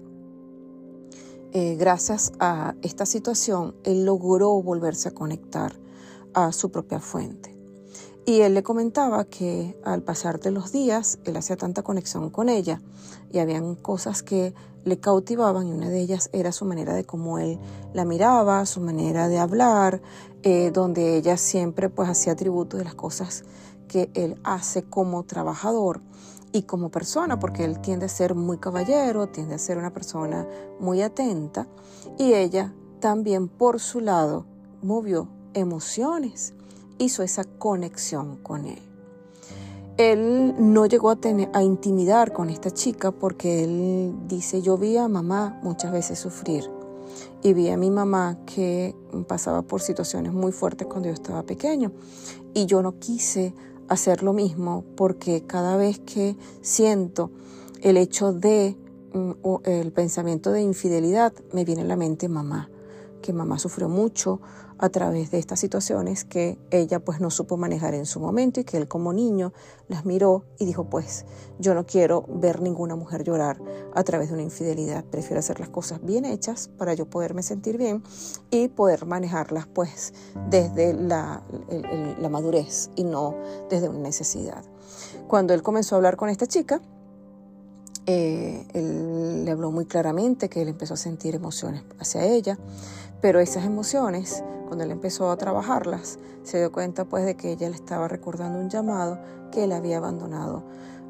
eh, 1.52 1.74
gracias 1.74 2.32
a 2.38 2.74
esta 2.80 3.04
situación 3.04 3.74
él 3.84 4.04
logró 4.04 4.62
volverse 4.62 5.08
a 5.08 5.14
conectar 5.14 5.72
a 6.34 6.52
su 6.52 6.70
propia 6.70 7.00
fuente. 7.00 7.56
Y 8.26 8.42
él 8.42 8.54
le 8.54 8.62
comentaba 8.62 9.24
que 9.24 9.76
al 9.84 10.02
pasar 10.02 10.40
de 10.40 10.50
los 10.50 10.72
días, 10.72 11.18
él 11.24 11.36
hacía 11.36 11.56
tanta 11.56 11.82
conexión 11.82 12.30
con 12.30 12.48
ella 12.48 12.80
y 13.32 13.38
habían 13.38 13.74
cosas 13.74 14.22
que 14.22 14.54
le 14.84 14.98
cautivaban 14.98 15.66
y 15.66 15.72
una 15.72 15.88
de 15.88 16.00
ellas 16.00 16.30
era 16.32 16.52
su 16.52 16.64
manera 16.64 16.94
de 16.94 17.04
cómo 17.04 17.38
él 17.38 17.58
la 17.92 18.04
miraba, 18.04 18.64
su 18.66 18.80
manera 18.80 19.28
de 19.28 19.38
hablar, 19.38 20.00
eh, 20.42 20.70
donde 20.72 21.16
ella 21.16 21.36
siempre 21.36 21.88
pues 21.88 22.08
hacía 22.08 22.36
tributo 22.36 22.76
de 22.76 22.84
las 22.84 22.94
cosas 22.94 23.44
que 23.88 24.10
él 24.14 24.40
hace 24.44 24.84
como 24.84 25.24
trabajador 25.24 26.00
y 26.52 26.62
como 26.62 26.90
persona, 26.90 27.38
porque 27.38 27.64
él 27.64 27.80
tiende 27.80 28.06
a 28.06 28.08
ser 28.08 28.34
muy 28.34 28.58
caballero, 28.58 29.28
tiende 29.28 29.54
a 29.54 29.58
ser 29.58 29.78
una 29.78 29.92
persona 29.92 30.46
muy 30.78 31.02
atenta 31.02 31.66
y 32.18 32.34
ella 32.34 32.72
también 33.00 33.48
por 33.48 33.80
su 33.80 34.00
lado 34.00 34.46
movió 34.82 35.28
emociones, 35.54 36.54
hizo 36.98 37.22
esa 37.22 37.44
conexión 37.44 38.36
con 38.36 38.66
él. 38.66 38.78
Él 39.96 40.54
no 40.58 40.86
llegó 40.86 41.10
a, 41.10 41.16
tener, 41.16 41.50
a 41.52 41.62
intimidar 41.62 42.32
con 42.32 42.48
esta 42.48 42.70
chica 42.70 43.10
porque 43.10 43.64
él 43.64 44.14
dice, 44.26 44.62
yo 44.62 44.78
vi 44.78 44.96
a 44.96 45.08
mamá 45.08 45.60
muchas 45.62 45.92
veces 45.92 46.18
sufrir 46.18 46.64
y 47.42 47.52
vi 47.52 47.68
a 47.68 47.76
mi 47.76 47.90
mamá 47.90 48.38
que 48.46 48.94
pasaba 49.26 49.62
por 49.62 49.80
situaciones 49.80 50.32
muy 50.32 50.52
fuertes 50.52 50.86
cuando 50.86 51.08
yo 51.08 51.14
estaba 51.14 51.42
pequeño 51.42 51.92
y 52.54 52.66
yo 52.66 52.82
no 52.82 52.98
quise 52.98 53.54
hacer 53.88 54.22
lo 54.22 54.32
mismo 54.32 54.84
porque 54.96 55.42
cada 55.46 55.76
vez 55.76 55.98
que 56.00 56.36
siento 56.62 57.30
el 57.82 57.96
hecho 57.96 58.32
de 58.32 58.76
mm, 59.12 59.32
el 59.64 59.92
pensamiento 59.92 60.52
de 60.52 60.62
infidelidad 60.62 61.32
me 61.52 61.64
viene 61.64 61.82
a 61.82 61.86
la 61.86 61.96
mente 61.96 62.28
mamá, 62.28 62.69
que 63.20 63.32
mamá 63.32 63.58
sufrió 63.58 63.88
mucho, 63.88 64.40
a 64.80 64.88
través 64.88 65.30
de 65.30 65.38
estas 65.38 65.60
situaciones 65.60 66.24
que 66.24 66.58
ella 66.70 67.00
pues 67.00 67.20
no 67.20 67.30
supo 67.30 67.58
manejar 67.58 67.92
en 67.92 68.06
su 68.06 68.18
momento 68.18 68.60
y 68.60 68.64
que 68.64 68.78
él 68.78 68.88
como 68.88 69.12
niño 69.12 69.52
las 69.88 70.06
miró 70.06 70.46
y 70.58 70.64
dijo 70.64 70.84
pues 70.88 71.26
yo 71.58 71.74
no 71.74 71.84
quiero 71.84 72.24
ver 72.28 72.62
ninguna 72.62 72.96
mujer 72.96 73.22
llorar 73.22 73.60
a 73.94 74.02
través 74.04 74.28
de 74.28 74.34
una 74.34 74.42
infidelidad, 74.42 75.04
prefiero 75.04 75.40
hacer 75.40 75.60
las 75.60 75.68
cosas 75.68 76.02
bien 76.02 76.24
hechas 76.24 76.70
para 76.78 76.94
yo 76.94 77.04
poderme 77.10 77.42
sentir 77.42 77.76
bien 77.76 78.02
y 78.50 78.68
poder 78.68 79.04
manejarlas 79.04 79.66
pues 79.66 80.14
desde 80.48 80.94
la, 80.94 81.42
la 82.18 82.28
madurez 82.30 82.88
y 82.96 83.04
no 83.04 83.36
desde 83.68 83.90
una 83.90 83.98
necesidad. 83.98 84.64
Cuando 85.28 85.52
él 85.52 85.62
comenzó 85.62 85.94
a 85.94 85.98
hablar 85.98 86.16
con 86.16 86.30
esta 86.30 86.46
chica, 86.46 86.80
eh, 88.06 88.66
él 88.72 89.44
le 89.44 89.50
habló 89.50 89.70
muy 89.70 89.84
claramente 89.84 90.48
que 90.48 90.62
él 90.62 90.68
empezó 90.68 90.94
a 90.94 90.96
sentir 90.96 91.34
emociones 91.34 91.82
hacia 91.98 92.24
ella, 92.24 92.58
pero 93.20 93.40
esas 93.40 93.64
emociones, 93.64 94.42
cuando 94.66 94.84
él 94.84 94.90
empezó 94.90 95.30
a 95.30 95.36
trabajarlas, 95.36 96.18
se 96.42 96.58
dio 96.58 96.72
cuenta 96.72 97.04
pues 97.04 97.24
de 97.24 97.36
que 97.36 97.52
ella 97.52 97.68
le 97.68 97.74
estaba 97.74 98.08
recordando 98.08 98.58
un 98.58 98.70
llamado 98.70 99.18
que 99.52 99.64
él 99.64 99.72
había 99.72 99.98
abandonado 99.98 100.64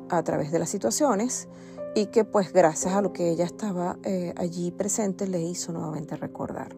a 0.09 0.23
través 0.23 0.51
de 0.51 0.59
las 0.59 0.71
situaciones 0.71 1.49
y 1.95 2.07
que 2.07 2.25
pues 2.25 2.53
gracias 2.53 2.95
a 2.95 3.03
lo 3.03 3.13
que 3.13 3.31
ella 3.31 3.45
estaba 3.45 3.97
eh, 4.05 4.33
allí 4.37 4.71
presente 4.71 5.27
le 5.27 5.41
hizo 5.41 5.73
nuevamente 5.73 6.17
recordar. 6.17 6.75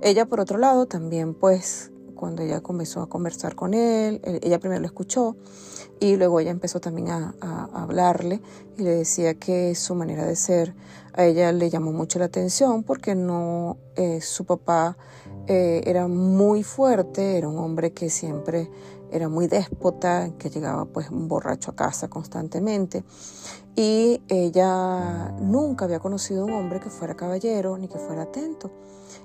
Ella 0.00 0.26
por 0.26 0.40
otro 0.40 0.58
lado 0.58 0.86
también 0.86 1.34
pues 1.34 1.90
cuando 2.16 2.42
ella 2.42 2.60
comenzó 2.60 3.02
a 3.02 3.08
conversar 3.08 3.54
con 3.54 3.74
él, 3.74 4.20
ella 4.42 4.58
primero 4.58 4.80
lo 4.80 4.86
escuchó 4.86 5.36
y 6.00 6.16
luego 6.16 6.40
ella 6.40 6.50
empezó 6.50 6.80
también 6.80 7.08
a, 7.10 7.34
hablarle 7.72 8.40
y 8.76 8.82
le 8.82 8.90
decía 8.90 9.34
que 9.34 9.74
su 9.74 9.94
manera 9.94 10.26
de 10.26 10.36
ser 10.36 10.74
a 11.12 11.24
ella 11.24 11.52
le 11.52 11.70
llamó 11.70 11.92
mucho 11.92 12.18
la 12.18 12.26
atención 12.26 12.82
porque 12.82 13.14
no, 13.14 13.76
eh, 13.94 14.20
su 14.20 14.44
papá 14.44 14.96
eh, 15.46 15.82
era 15.86 16.08
muy 16.08 16.62
fuerte, 16.62 17.38
era 17.38 17.48
un 17.48 17.58
hombre 17.58 17.92
que 17.92 18.10
siempre 18.10 18.68
era 19.10 19.28
muy 19.28 19.46
déspota, 19.46 20.30
que 20.38 20.50
llegaba 20.50 20.84
pues 20.86 21.08
borracho 21.10 21.70
a 21.70 21.76
casa 21.76 22.08
constantemente. 22.08 23.04
Y 23.76 24.20
ella 24.28 25.32
nunca 25.40 25.84
había 25.84 26.00
conocido 26.00 26.44
un 26.44 26.52
hombre 26.52 26.80
que 26.80 26.90
fuera 26.90 27.14
caballero 27.14 27.78
ni 27.78 27.88
que 27.88 27.98
fuera 27.98 28.22
atento. 28.22 28.70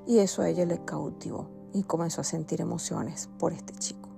Y 0.05 0.19
eso 0.19 0.41
a 0.41 0.49
ella 0.49 0.65
le 0.65 0.83
cautivó 0.85 1.60
y 1.73 1.83
comenzó 1.83 2.21
a 2.21 2.23
sentir 2.23 2.61
emociones 2.61 3.29
por 3.39 3.53
este 3.53 3.73
chico. 3.73 4.09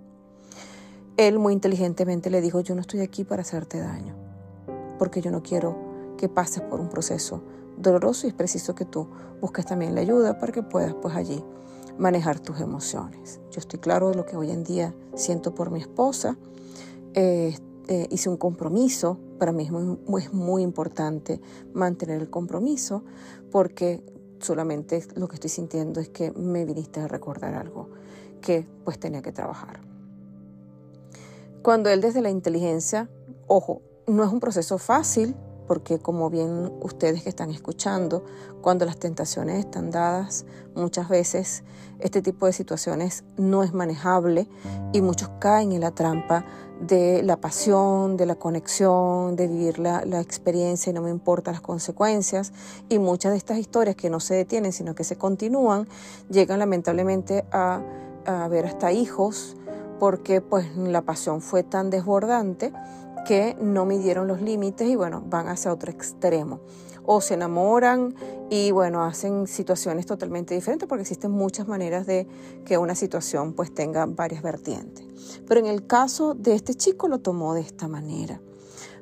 Él 1.18 1.38
muy 1.40 1.54
inteligentemente 1.54 2.30
le 2.30 2.42
dijo, 2.42 2.62
yo 2.62 2.76
no 2.76 2.82
estoy 2.82 3.02
aquí 3.02 3.24
para 3.24 3.44
hacerte 3.44 3.80
daño, 3.80 4.16
porque 4.98 5.22
yo 5.22 5.32
no 5.32 5.44
quiero 5.44 5.78
que 6.18 6.30
pases 6.30 6.64
por 6.64 6.80
un 6.80 6.90
proceso 6.90 7.44
doloroso 7.78 8.26
y 8.26 8.30
es 8.30 8.36
preciso 8.36 8.76
que 8.76 8.86
tú 8.86 9.08
busques 9.42 9.66
también 9.66 9.96
la 9.96 10.02
ayuda 10.02 10.40
para 10.40 10.52
que 10.52 10.64
puedas 10.64 10.96
pues 10.96 11.16
allí 11.16 11.44
manejar 11.98 12.40
tus 12.40 12.60
emociones. 12.60 13.40
Yo 13.52 13.60
estoy 13.60 13.80
claro 13.80 14.10
de 14.10 14.16
lo 14.16 14.26
que 14.26 14.38
hoy 14.38 14.52
en 14.52 14.64
día 14.64 14.96
siento 15.16 15.54
por 15.54 15.70
mi 15.70 15.80
esposa. 15.80 16.38
Eh, 17.14 17.56
eh, 17.88 18.08
hice 18.10 18.30
un 18.30 18.38
compromiso, 18.38 19.20
para 19.38 19.52
mí 19.52 19.66
es 19.66 19.72
muy, 19.72 20.22
es 20.22 20.34
muy 20.34 20.64
importante 20.64 21.42
mantener 21.74 22.22
el 22.22 22.30
compromiso 22.30 23.04
porque 23.52 24.02
solamente 24.44 25.04
lo 25.16 25.28
que 25.28 25.36
estoy 25.36 25.50
sintiendo 25.50 26.00
es 26.00 26.10
que 26.10 26.32
me 26.32 26.66
viniste 26.66 27.00
a 27.00 27.08
recordar 27.08 27.54
algo 27.56 27.90
que 28.42 28.68
pues 28.84 29.00
tenía 29.00 29.22
que 29.22 29.32
trabajar. 29.32 29.82
Cuando 31.62 31.90
él 31.90 32.02
desde 32.02 32.22
la 32.22 32.30
inteligencia, 32.30 33.10
ojo, 33.48 33.82
no 34.06 34.24
es 34.24 34.32
un 34.32 34.40
proceso 34.40 34.78
fácil, 34.78 35.36
porque 35.68 35.98
como 35.98 36.30
bien 36.30 36.72
ustedes 36.82 37.24
que 37.24 37.30
están 37.30 37.50
escuchando, 37.50 38.26
cuando 38.62 38.86
las 38.86 38.98
tentaciones 38.98 39.60
están 39.60 39.92
dadas, 39.92 40.46
muchas 40.76 41.08
veces 41.08 41.64
este 42.00 42.22
tipo 42.22 42.46
de 42.46 42.54
situaciones 42.54 43.24
no 43.38 43.64
es 43.64 43.74
manejable 43.74 44.50
y 44.92 45.02
muchos 45.02 45.30
caen 45.40 45.72
en 45.72 45.82
la 45.82 45.92
trampa 45.92 46.46
de 46.82 47.24
la 47.24 47.38
pasión, 47.38 48.18
de 48.18 48.26
la 48.26 48.36
conexión, 48.36 49.36
de 49.36 49.48
vivir 49.48 49.80
la, 49.80 50.02
experiencia 50.20 50.90
y 50.90 50.94
no 50.94 51.02
me 51.02 51.10
importan 51.10 51.54
las 51.54 51.62
consecuencias. 51.62 52.52
Y 52.90 53.00
muchas 53.00 53.32
de 53.32 53.38
estas 53.38 53.58
historias 53.58 53.96
que 53.96 54.10
no 54.10 54.20
se 54.20 54.36
detienen, 54.36 54.74
sino 54.74 54.96
que 54.96 55.04
se 55.04 55.18
continúan, 55.18 55.88
llegan 56.30 56.60
lamentablemente 56.60 57.46
a, 57.52 57.82
a 58.26 58.48
ver 58.48 58.66
hasta 58.66 58.92
hijos, 58.92 59.56
porque 60.00 60.42
pues 60.42 60.76
la 60.76 61.02
pasión 61.02 61.42
fue 61.42 61.64
tan 61.64 61.90
desbordante 61.90 62.74
que 63.26 63.56
no 63.62 63.86
midieron 63.86 64.28
los 64.28 64.42
límites 64.42 64.88
y 64.88 64.96
bueno, 64.96 65.24
van 65.26 65.48
hacia 65.48 65.72
otro 65.72 65.92
extremo. 65.92 66.60
O 67.06 67.22
se 67.22 67.34
enamoran 67.34 68.16
y 68.50 68.72
bueno, 68.72 69.04
hacen 69.04 69.48
situaciones 69.48 70.06
totalmente 70.06 70.56
diferentes 70.56 70.88
porque 70.88 71.02
existen 71.02 71.32
muchas 71.32 71.68
maneras 71.68 72.06
de 72.06 72.28
que 72.66 72.78
una 72.78 72.96
situación 72.96 73.54
pues 73.54 73.74
tenga 73.74 74.06
varias 74.06 74.42
vertientes. 74.42 75.06
Pero 75.48 75.60
en 75.60 75.66
el 75.66 75.88
caso 75.88 76.34
de 76.34 76.54
este 76.56 76.76
chico 76.76 77.08
lo 77.08 77.20
tomó 77.20 77.54
de 77.54 77.62
esta 77.62 77.88
manera. 77.88 78.40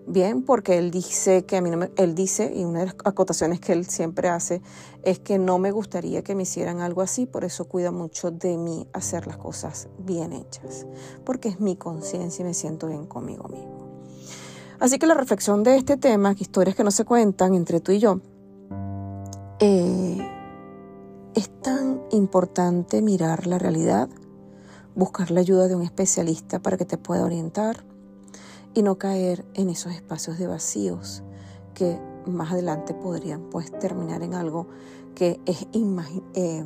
Bien, 0.08 0.42
porque 0.44 0.78
él 0.78 0.90
dice 0.90 1.46
que 1.46 1.58
a 1.58 1.62
mí 1.62 1.70
él 1.96 2.16
dice, 2.16 2.52
y 2.56 2.64
una 2.64 2.80
de 2.80 2.86
las 2.88 2.96
acotaciones 3.06 3.60
que 3.60 3.74
él 3.74 3.86
siempre 3.86 4.30
hace, 4.30 4.62
es 5.04 5.20
que 5.20 5.38
no 5.38 5.60
me 5.60 5.72
gustaría 5.72 6.24
que 6.24 6.34
me 6.34 6.44
hicieran 6.44 6.82
algo 6.82 7.02
así, 7.02 7.28
por 7.28 7.46
eso 7.46 7.66
cuida 7.66 7.92
mucho 7.92 8.32
de 8.32 8.58
mí 8.58 8.88
hacer 8.94 9.28
las 9.28 9.38
cosas 9.38 9.90
bien 10.00 10.34
hechas, 10.34 10.88
porque 11.24 11.50
es 11.50 11.60
mi 11.60 11.76
conciencia 11.76 12.42
y 12.42 12.46
me 12.46 12.54
siento 12.56 12.88
bien 12.88 13.06
conmigo 13.06 13.48
mismo. 13.48 13.91
Así 14.82 14.98
que 14.98 15.06
la 15.06 15.14
reflexión 15.14 15.62
de 15.62 15.78
este 15.78 15.96
tema, 15.96 16.36
historias 16.40 16.76
que 16.76 16.84
no 16.84 16.90
se 16.90 17.06
cuentan 17.06 17.54
entre 17.54 17.82
tú 17.82 17.92
y 17.92 18.00
yo, 18.00 18.20
eh, 19.60 20.18
es 21.36 21.62
tan 21.62 22.02
importante 22.10 23.04
mirar 23.04 23.46
la 23.46 23.60
realidad, 23.60 24.10
buscar 24.96 25.30
la 25.30 25.42
ayuda 25.42 25.68
de 25.68 25.76
un 25.76 25.84
especialista 25.84 26.58
para 26.58 26.78
que 26.78 26.86
te 26.86 26.98
pueda 26.98 27.24
orientar 27.24 27.86
y 28.74 28.82
no 28.82 28.98
caer 28.98 29.46
en 29.54 29.70
esos 29.70 29.94
espacios 29.94 30.40
de 30.40 30.48
vacíos 30.48 31.22
que 31.76 32.00
más 32.26 32.52
adelante 32.52 32.96
podrían 32.96 33.52
pues 33.52 33.72
terminar 33.78 34.24
en 34.24 34.34
algo 34.34 34.66
que 35.14 35.40
es 35.46 35.68
eh, 36.34 36.66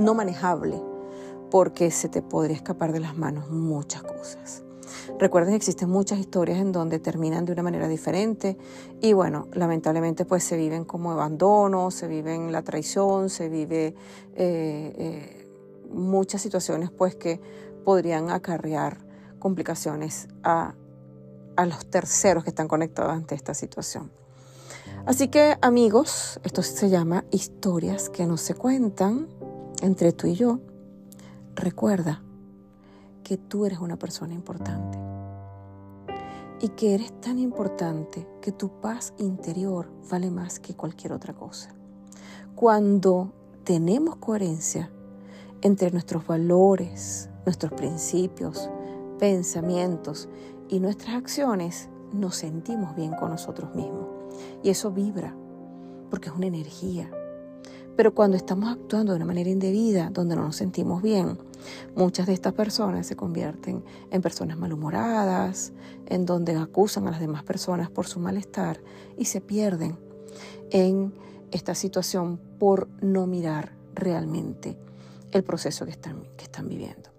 no 0.00 0.14
manejable 0.14 0.82
porque 1.48 1.92
se 1.92 2.08
te 2.08 2.22
podría 2.22 2.56
escapar 2.56 2.92
de 2.92 2.98
las 2.98 3.16
manos 3.16 3.50
muchas 3.50 4.02
cosas. 4.02 4.61
Recuerden 5.18 5.52
que 5.52 5.56
existen 5.56 5.88
muchas 5.88 6.18
historias 6.18 6.58
en 6.58 6.72
donde 6.72 6.98
terminan 6.98 7.44
de 7.44 7.52
una 7.52 7.62
manera 7.62 7.88
diferente 7.88 8.56
y 9.00 9.12
bueno, 9.12 9.48
lamentablemente 9.52 10.24
pues 10.24 10.44
se 10.44 10.56
viven 10.56 10.84
como 10.84 11.12
abandono, 11.12 11.90
se 11.90 12.08
viven 12.08 12.52
la 12.52 12.62
traición, 12.62 13.30
se 13.30 13.48
vive 13.48 13.94
eh, 14.34 14.94
eh, 14.96 15.48
muchas 15.90 16.40
situaciones 16.40 16.90
pues 16.90 17.14
que 17.14 17.40
podrían 17.84 18.30
acarrear 18.30 18.98
complicaciones 19.38 20.28
a, 20.42 20.74
a 21.56 21.66
los 21.66 21.86
terceros 21.86 22.44
que 22.44 22.50
están 22.50 22.68
conectados 22.68 23.12
ante 23.12 23.34
esta 23.34 23.54
situación. 23.54 24.10
Así 25.04 25.28
que 25.28 25.56
amigos, 25.62 26.40
esto 26.44 26.62
se 26.62 26.88
llama 26.88 27.24
historias 27.30 28.08
que 28.08 28.24
no 28.26 28.36
se 28.36 28.54
cuentan 28.54 29.28
entre 29.82 30.12
tú 30.12 30.28
y 30.28 30.34
yo. 30.34 30.60
Recuerda 31.54 32.22
que 33.32 33.38
tú 33.38 33.64
eres 33.64 33.78
una 33.78 33.98
persona 33.98 34.34
importante 34.34 34.98
y 36.60 36.68
que 36.68 36.92
eres 36.94 37.18
tan 37.22 37.38
importante 37.38 38.28
que 38.42 38.52
tu 38.52 38.78
paz 38.82 39.14
interior 39.16 39.90
vale 40.10 40.30
más 40.30 40.60
que 40.60 40.74
cualquier 40.74 41.14
otra 41.14 41.32
cosa. 41.32 41.74
Cuando 42.54 43.32
tenemos 43.64 44.16
coherencia 44.16 44.90
entre 45.62 45.90
nuestros 45.92 46.26
valores, 46.26 47.30
nuestros 47.46 47.72
principios, 47.72 48.68
pensamientos 49.18 50.28
y 50.68 50.78
nuestras 50.78 51.16
acciones, 51.16 51.88
nos 52.12 52.36
sentimos 52.36 52.94
bien 52.94 53.14
con 53.14 53.30
nosotros 53.30 53.74
mismos. 53.74 54.08
Y 54.62 54.68
eso 54.68 54.90
vibra, 54.90 55.34
porque 56.10 56.28
es 56.28 56.34
una 56.34 56.48
energía. 56.48 57.10
Pero 57.96 58.14
cuando 58.14 58.36
estamos 58.36 58.70
actuando 58.70 59.12
de 59.12 59.16
una 59.16 59.24
manera 59.24 59.48
indebida, 59.48 60.10
donde 60.10 60.36
no 60.36 60.42
nos 60.42 60.56
sentimos 60.56 61.00
bien, 61.00 61.38
muchas 61.94 62.26
de 62.26 62.32
estas 62.32 62.52
personas 62.52 63.06
se 63.06 63.16
convierten 63.16 63.84
en 64.10 64.22
personas 64.22 64.56
malhumoradas, 64.56 65.72
en 66.06 66.26
donde 66.26 66.56
acusan 66.56 67.08
a 67.08 67.12
las 67.12 67.20
demás 67.20 67.42
personas 67.42 67.90
por 67.90 68.06
su 68.06 68.20
malestar 68.20 68.80
y 69.18 69.26
se 69.26 69.40
pierden 69.40 69.98
en 70.70 71.12
esta 71.50 71.74
situación 71.74 72.40
por 72.58 72.88
no 73.02 73.26
mirar 73.26 73.72
realmente 73.94 74.78
el 75.30 75.44
proceso 75.44 75.84
que 75.84 75.92
están, 75.92 76.22
que 76.36 76.44
están 76.44 76.68
viviendo. 76.68 77.10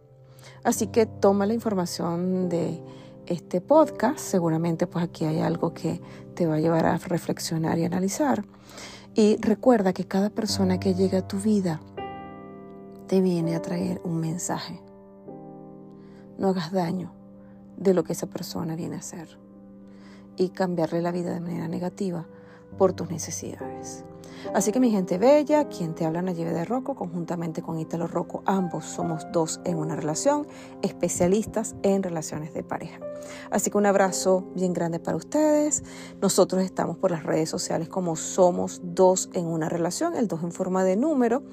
Así 0.63 0.88
que 0.88 1.06
toma 1.06 1.45
la 1.45 1.53
información 1.53 2.49
de 2.49 2.82
este 3.25 3.62
podcast, 3.62 4.19
seguramente 4.19 4.88
pues 4.88 5.06
aquí 5.06 5.25
hay 5.25 5.39
algo 5.39 5.73
que 5.73 6.01
te 6.36 6.45
va 6.45 6.56
a 6.56 6.60
llevar 6.60 6.86
a 6.86 6.97
reflexionar 6.97 7.77
y 7.79 7.86
analizar. 7.86 8.43
Y 9.15 9.38
recuerda 9.38 9.93
que 9.93 10.06
cada 10.06 10.29
persona 10.29 10.79
que 10.79 10.95
llega 10.95 11.19
a 11.19 11.27
tu 11.27 11.38
vida 11.38 11.79
te 13.13 13.21
viene 13.21 13.56
a 13.56 13.62
traer 13.62 14.02
un 14.04 14.19
mensaje. 14.19 14.82
No 16.39 16.47
hagas 16.47 16.71
daño 16.71 17.13
de 17.78 17.93
lo 17.93 18.04
que 18.04 18.13
esa 18.13 18.26
persona 18.26 18.76
viene 18.76 18.95
a 18.95 18.99
hacer 19.02 19.38
y 20.36 20.49
cambiarle 20.49 20.99
la 20.99 21.12
vida 21.12 21.32
de 21.32 21.39
manera 21.39 21.67
negativa 21.67 22.26
por 22.76 22.93
tus 22.93 23.12
necesidades. 23.12 24.04
Así 24.53 24.71
que 24.71 24.79
mi 24.79 24.91
gente 24.91 25.17
bella, 25.17 25.67
quien 25.67 25.95
te 25.95 26.06
habla 26.06 26.21
Nayebe 26.21 26.53
de 26.53 26.65
Rocco, 26.65 26.95
conjuntamente 26.95 27.62
con 27.62 27.79
Italo 27.79 28.08
Rocco, 28.08 28.43
ambos 28.45 28.86
somos 28.86 29.25
dos 29.32 29.62
en 29.63 29.77
una 29.77 29.95
relación, 29.95 30.45
especialistas 30.82 31.75
en 31.82 32.03
relaciones 32.03 32.53
de 32.53 32.63
pareja. 32.63 32.99
Así 33.51 33.71
que 33.71 33.77
un 33.77 33.86
abrazo 33.86 34.45
bien 34.56 34.73
grande 34.73 34.99
para 34.99 35.17
ustedes. 35.17 35.84
Nosotros 36.21 36.63
estamos 36.63 36.97
por 36.97 37.12
las 37.12 37.23
redes 37.23 37.49
sociales 37.49 37.89
como 37.89 38.15
somos 38.15 38.82
dos 38.84 39.29
en 39.34 39.45
una 39.45 39.69
relación, 39.69 40.15
el 40.15 40.27
dos 40.27 40.43
en 40.43 40.51
forma 40.51 40.84
de 40.84 40.95
número, 40.95 41.43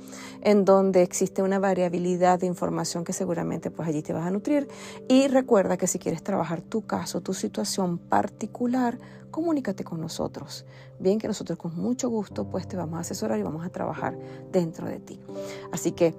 en 0.43 0.65
donde 0.65 1.03
existe 1.03 1.43
una 1.43 1.59
variabilidad 1.59 2.39
de 2.39 2.47
información 2.47 3.05
que 3.05 3.13
seguramente 3.13 3.71
pues 3.71 3.89
allí 3.89 4.03
te 4.03 4.13
vas 4.13 4.27
a 4.27 4.31
nutrir. 4.31 4.69
Y 5.09 5.29
recuerda 5.29 5.77
que 5.77 5.87
si 5.87 5.99
quieres 5.99 6.23
trabajar 6.23 6.61
tu 6.61 6.83
caso, 6.83 7.21
tu 7.21 7.35
situación 7.35 7.99
particular, 7.99 8.99
comunícate 9.31 9.85
con 9.85 10.01
nosotros. 10.01 10.65
Bien 10.99 11.19
que 11.19 11.29
nosotros 11.29 11.59
con 11.59 11.77
mucho 11.77 12.09
gusto 12.09 12.49
pues 12.49 12.69
te 12.69 12.77
vamos 12.77 12.99
a 12.99 13.01
asesorar 13.01 13.39
y 13.39 13.43
vamos 13.43 13.65
a 13.65 13.71
trabajar 13.71 14.19
dentro 14.53 14.87
de 14.87 14.99
ti. 15.01 15.21
Así 15.73 15.93
que 15.93 16.15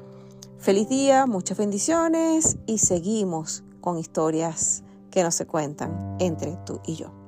feliz 0.58 0.90
día, 0.90 1.26
muchas 1.26 1.58
bendiciones 1.58 2.58
y 2.66 2.80
seguimos 2.80 3.64
con 3.82 3.98
historias 3.98 4.84
que 5.10 5.24
no 5.24 5.32
se 5.32 5.46
cuentan 5.46 6.18
entre 6.20 6.58
tú 6.66 6.80
y 6.86 6.96
yo. 6.96 7.21